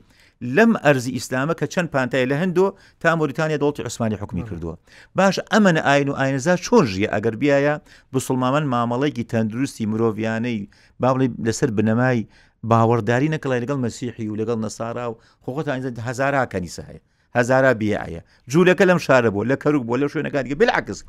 لەم 0.41 0.73
ئەرزی 0.77 1.13
ئیسلامە 1.19 1.53
کە 1.59 1.65
چەند 1.73 1.87
پانتای 1.91 2.25
لە 2.27 2.31
هەندۆ 2.41 2.73
تا 2.99 3.15
مۆریتانیا 3.15 3.57
دڵی 3.57 3.85
عسمانی 3.85 4.15
حکومی 4.15 4.43
کردووە 4.45 4.77
باش 5.15 5.39
ئەمەە 5.39 5.81
ئاین 5.85 6.09
و 6.09 6.13
ئاینزا 6.15 6.57
چۆن 6.57 6.85
ژیە 6.93 7.09
ئەگەر 7.13 7.35
بیایە 7.41 7.79
بسلمامان 8.13 8.65
مامەڵێکی 8.73 9.23
تەندروستی 9.31 9.85
مرۆڤیانەی 9.85 10.67
باڵی 11.03 11.29
لەسەر 11.45 11.69
بنەمای 11.77 12.27
باوەڕداری 12.71 13.33
نەکەڵی 13.35 13.61
لەگەڵ 13.63 13.77
مەسیحی 13.85 14.27
و 14.27 14.35
لەگەڵ 14.35 14.57
نەسارا 14.65 15.11
و 15.11 15.17
خۆتان 15.45 15.99
هزارا 16.07 16.45
کەنیسە 16.53 16.83
هەیە 16.89 16.99
هزارا 17.35 17.73
بیایە 17.73 18.21
جوولەکە 18.51 18.83
لەم 18.89 18.99
شارە 19.05 19.29
بۆ 19.33 19.41
لە 19.51 19.55
کەرک 19.63 19.83
بۆ 19.87 19.95
لە 20.01 20.07
شوێنەکانگە 20.13 20.55
بلعکس 20.61 21.03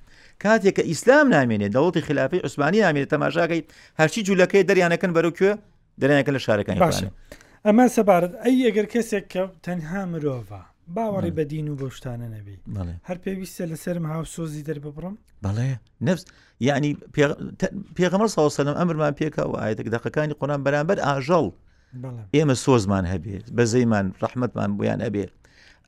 کاتێک 0.44 0.78
کە 0.80 0.84
ئیسلام 0.90 1.26
نامێنێت 1.34 1.72
دەوڵی 1.76 2.00
خلافی 2.08 2.38
عوسمانی 2.44 2.82
نامێنێت 2.86 3.10
تەماشاگەی 3.14 3.62
هەرچی 4.00 4.20
جوولەکەی 4.26 4.62
دەریانەکەن 4.68 5.10
بەرەکوێ 5.16 5.52
دەریانەکە 6.00 6.30
لە 6.36 6.40
شارەکانی 6.46 6.80
باشە 6.88 7.08
ئەمە 7.68 7.84
سەبارەت 7.96 8.32
ئەی 8.44 8.58
ئەگەر 8.68 8.86
کەسێک 8.94 9.24
کە 9.32 9.42
تەنها 9.66 10.00
مرۆڤە 10.12 10.62
باوەڕی 10.96 11.32
بە 11.38 11.42
دین 11.52 11.66
و 11.68 11.76
بۆ 11.80 11.88
شتانە 11.96 12.28
نەبی 12.34 12.56
هەر 13.08 13.18
پێویستە 13.24 13.64
لەسرم 13.70 14.06
هاوسۆزی 14.12 14.66
دەرببڕم 14.68 15.14
بەڵێ 15.44 15.70
نفس 16.08 16.24
یعنی 16.68 16.90
پێغەمە 17.96 18.26
ساوسەلم 18.36 18.76
ئەمرمان 18.80 19.14
پێکەوە 19.20 19.56
ئاەتێک 19.62 19.88
دقەکانی 19.96 20.34
قۆناان 20.40 20.60
بەرامبەر 20.66 20.98
ئاژەڵ 21.06 21.46
ئێمە 22.36 22.56
سۆزمان 22.64 23.04
هەبێت 23.12 23.44
بەزەیمان 23.56 24.06
ڕحمتمان 24.22 24.70
بۆیان 24.78 25.00
ئەبێ 25.06 25.24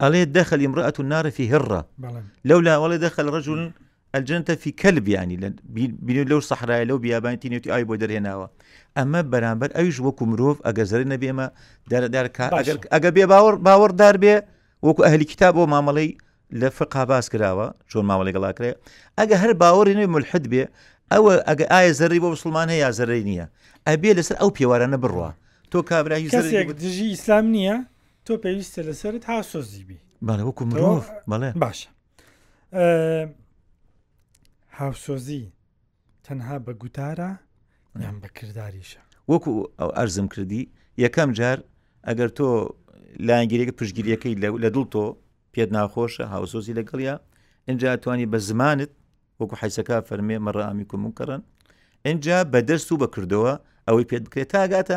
ئەڵێ 0.03 0.23
دەخلی 0.37 0.67
مرأەت 0.73 0.97
و 0.99 1.03
نارەفی 1.13 1.47
هێڕە 1.53 1.81
لەولا 2.49 2.75
وڵێ 2.83 2.99
دەخل 3.05 3.27
ڕژون 3.35 3.63
ئەلجنتە 4.15 4.55
فی 4.63 4.71
کەلبیانی 4.81 5.37
لەو 6.31 6.41
سەحرای 6.49 6.85
لەو 6.91 6.99
بیابانتی 7.05 7.49
نێتی 7.53 7.71
ئای 7.75 7.85
بۆ 7.89 7.95
دەرێناوە 8.03 8.47
ئەمە 8.99 9.21
بەرامبەر 9.33 9.71
ئەویش 9.77 9.99
وەکو 10.07 10.25
مرۆڤ 10.31 10.57
ئەگە 10.67 10.85
زەر 10.91 11.03
نەبێمە 11.13 11.47
ئەگە 12.95 13.11
بێ 13.17 13.25
باوەڕ 13.33 13.55
باوەڕدار 13.67 14.17
بێ 14.23 14.35
وەکو 14.87 15.01
ئەهلی 15.07 15.27
کتاب 15.33 15.55
بۆ 15.59 15.65
مامەڵی 15.75 16.11
لە 16.61 16.69
فقا 16.79 17.03
باس 17.11 17.27
کراوە 17.33 17.67
چۆن 17.91 18.05
ماوەڵی 18.11 18.33
گەڵاکرێ 18.37 18.71
ئەگە 19.19 19.37
هەر 19.43 19.53
باوەڕی 19.63 19.95
نوێ 19.99 20.09
ملحد 20.15 20.45
بێ 20.53 20.65
ئەوە 21.13 21.33
ئەگە 21.49 21.67
ئایا 21.73 21.93
زەرری 22.01 22.21
بۆ 22.23 22.29
مسلمان 22.37 22.69
هەیە 22.73 22.81
یا 22.85 22.91
زەرری 22.99 23.25
نییە 23.31 23.47
ئەبێ 23.89 24.11
لەسەر 24.19 24.37
ئەو 24.41 24.51
پێوارانە 24.57 24.99
بڕوە 25.03 25.31
تۆ 25.71 25.79
کابراهی 25.91 26.29
دژی 26.85 27.07
ئیسلام 27.15 27.45
نییە 27.55 27.77
تۆ 28.27 28.33
پێویستە 28.43 28.81
لەسرت 28.89 29.25
ها 29.29 29.37
سۆزیبی 29.53 29.99
بەڵێ 30.27 30.45
وەکو 30.49 30.63
مرۆڤ 30.71 31.01
بەڵێ 31.31 31.51
باشە 31.63 31.89
هاوسۆزی 34.79 35.45
تەنها 36.27 36.57
بە 36.67 36.73
گوتارە 36.83 37.31
یان 38.03 38.17
بە 38.23 38.29
کردداریشە 38.37 39.01
وەکو 39.33 39.51
ئەو 39.81 39.91
ئەرزم 39.99 40.27
کردی 40.35 40.63
یەکەم 41.05 41.31
جار 41.39 41.59
ئەگەر 42.09 42.29
تۆ 42.39 42.47
لاینگیریەکە 43.29 43.75
پشگیریەکەی 43.81 44.35
لە 44.65 44.69
دڵ 44.75 44.85
تۆ 44.95 45.05
پێت 45.53 45.71
ناخۆشە 45.77 46.25
هاوسۆزی 46.35 46.75
لەگەڵیا 46.79 47.15
اینجا 47.69 47.89
توانی 48.03 48.27
بە 48.33 48.37
زمانت 48.49 48.91
وەکو 49.41 49.55
حیسەکە 49.63 49.97
فەرمێ 50.09 50.37
مەڕامی 50.47 50.85
کومونکەڕن 50.91 51.41
اینجا 52.09 52.37
بە 52.53 52.61
دەست 52.71 52.89
و 52.93 52.97
بەکردەوە 53.03 53.53
ئەوەی 53.89 54.07
پێت 54.11 54.23
بکرێت 54.27 54.49
تاگاتە 54.55 54.97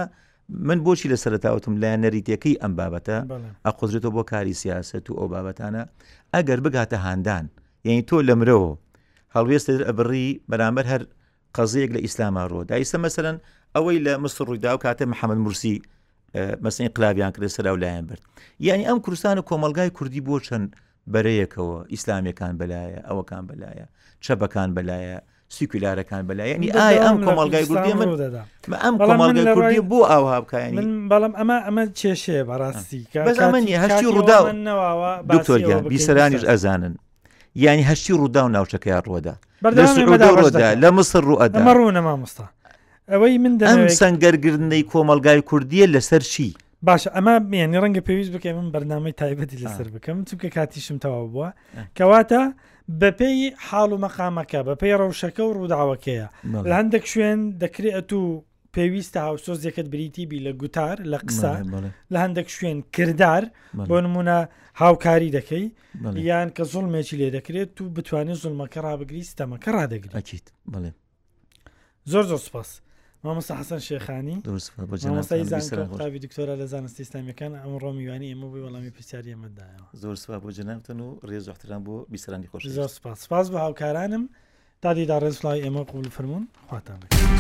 من 0.68 0.80
بۆچی 0.86 1.08
لە 1.14 1.18
سەرتاوتم 1.24 1.74
لایەن 1.82 2.02
نەریتەکەی 2.06 2.60
ئەم 2.62 2.74
بابەتە 2.80 3.18
ئەخۆزرێتەوە 3.66 4.14
بۆ 4.18 4.24
کاری 4.32 4.54
سیاست 4.64 5.06
و 5.10 5.14
ئەو 5.20 5.28
بابەتانە 5.34 5.84
ئەگەر 6.36 6.60
بگاتە 6.66 6.98
هاندان 7.06 7.46
یعنی 7.88 8.02
تۆ 8.10 8.16
لەمرەوە 8.30 8.72
هەڵوێست 9.36 9.68
ئەبڕی 9.88 10.28
بەرامبەر 10.50 10.86
هەر 10.92 11.02
قەزەیەک 11.58 11.91
لە 11.96 12.00
ئیسلاما 12.06 12.43
ڕۆدا 12.52 12.74
ئیستا 12.82 12.98
مەسەرەن 13.06 13.38
ئەوەی 13.76 13.98
لە 14.06 14.13
مسر 14.24 14.43
ڕوویدا 14.48 14.72
و 14.76 14.80
کاتە 14.86 15.04
محەممەد 15.13 15.39
مرسی 15.48 15.76
مەسنی 16.65 16.89
قلاویان 16.96 17.32
کرد 17.36 17.48
سەرا 17.58 17.72
و 17.74 17.78
لایەن 17.84 18.04
برد 18.10 18.22
یعنی 18.60 18.84
ئەم 18.89 19.00
کوردستان 19.06 19.38
و 19.39 19.43
کۆمەلگای 19.50 19.89
کوردی 19.98 20.22
بۆ 20.28 20.36
چەند 20.48 20.67
بەرەیەکەوە 21.13 21.78
ئیسلامیەکان 21.93 22.54
بەلایە 22.62 23.00
ئەوەکان 23.10 23.43
بەلایە 23.50 23.86
چەبەکان 24.26 24.70
بەلایە 24.78 25.17
سیکولارەکان 25.56 26.24
بەلایەنی 26.30 26.70
ئایا 26.80 27.02
ئەم 27.06 27.17
کۆمەلگای 27.28 27.65
گوردی 27.70 27.93
من 27.93 28.78
ئەم 28.86 28.96
کۆمەلگای 29.08 29.48
کوردی 29.56 29.82
بۆ 29.91 30.00
ئاوا 30.12 30.41
بکایانی 30.41 30.82
بەڵام 31.12 31.34
ئەمە 31.39 31.58
ئەمە 31.67 31.84
چێشێ 32.00 32.38
بەڕاستی 32.50 33.02
بەزمەنی 33.28 33.76
هەشتی 33.84 34.08
ڕوودا 34.15 34.39
دکتۆریان 35.36 35.82
بیسەرانیش 35.91 36.43
ئەزانن 36.52 36.93
یعنی 37.65 37.84
هەشتی 37.89 38.13
ڕوودا 38.20 38.41
و 38.46 38.50
ناوچەکەیان 38.56 39.04
ڕوەدا 39.10 39.34
لە 39.65 40.89
مسر 40.91 41.24
ڕوەداڕوونە 41.30 42.02
مامۆستا 42.08 42.46
ئەوەی 43.12 43.38
من 43.43 43.54
سنگەرگردنەی 44.00 44.84
کۆمەلگای 44.91 45.41
کوردیە 45.50 45.88
لەسەر 45.93 46.22
چی 46.34 46.50
باشە 46.88 47.10
ئەمە 47.15 47.34
میێنی 47.52 47.80
ڕەنگە 47.84 48.02
پێویست 48.08 48.32
بکەم 48.36 48.56
من 48.56 48.72
بەرنامەی 48.76 49.13
تایبەتی 49.22 49.58
لەسەر 49.63 49.88
بکەم 49.96 50.17
چونکە 50.30 50.48
کاتیشم 50.56 50.98
تەواو 51.04 51.28
بووە 51.34 51.50
کەواتە 51.98 52.41
بە 53.00 53.10
پێی 53.20 53.41
حاڵ 53.67 53.89
و 53.93 53.98
مەقامەکە 54.06 54.60
بە 54.67 54.74
پێی 54.82 54.98
ڕەوشەکە 55.02 55.41
و 55.48 55.54
ڕووداوەکەیە 55.58 56.28
لە 56.70 56.74
هەندێک 56.80 57.06
شوێن 57.12 57.39
دەکرێت 57.62 58.10
و 58.13 58.24
پێویستە 58.78 59.20
هاوسۆزیەکەت 59.28 59.88
بریتی 59.94 60.26
بی 60.26 60.40
لە 60.46 60.52
گوتار 60.62 60.98
لە 61.13 61.18
قسە 61.28 61.54
لە 62.13 62.18
هەندێک 62.26 62.48
شوێن 62.56 62.80
کردار 62.96 63.44
بۆ 63.90 63.98
نمونە 64.06 64.38
هاوکاری 64.84 65.30
دەکەی 65.38 65.66
یان 66.30 66.50
کە 66.58 66.63
زڵمێکی 66.74 67.16
لێ 67.20 67.30
دەکرێت 67.38 67.70
تو 67.78 67.84
بتوانێت 67.96 68.38
زڵمەکە 68.44 68.80
ڕابگری 68.88 69.24
ستەمەکە 69.32 69.70
ڕادەگریت 69.78 70.46
بڵێ 70.74 70.92
زۆر 72.12 72.24
زۆر 72.32 72.42
سپاس 72.48 72.70
مامۆستا 73.24 73.54
حەسەن 73.62 73.82
شێخانی 73.88 74.36
دروستمەسای 74.48 75.44
زانکتابی 75.54 76.20
دکتۆرە 76.26 76.54
لە 76.62 76.66
زانستی 76.74 77.02
ئسلامیەکان 77.06 77.52
ئەم 77.62 77.74
ڕۆمیوانی 77.84 78.28
ئێمە 78.32 78.48
بۆی 78.52 78.62
وەڵامی 78.66 78.92
پرسیاری 78.96 79.32
ئەمەدایەوە 79.36 79.88
زۆر 80.04 80.16
سوپاس 80.22 80.42
بۆ 80.44 80.50
جەنامتن 80.58 81.00
و 81.06 81.08
ڕێزوەختران 81.30 81.82
بۆ 81.86 81.96
بیسرانی 82.13 82.48
خۆش 82.52 82.62
زۆر 82.78 82.90
سپاس 82.98 83.18
سپاس 83.26 83.46
بە 83.52 83.56
هاوکارانم 83.66 84.24
تادیدا 84.82 85.18
ڕێزڵای 85.24 85.60
ئێمە 85.66 85.84
قوول 85.92 86.10
فرمونون 86.16 86.48
خواتان 86.68 86.98
بکە 87.02 87.37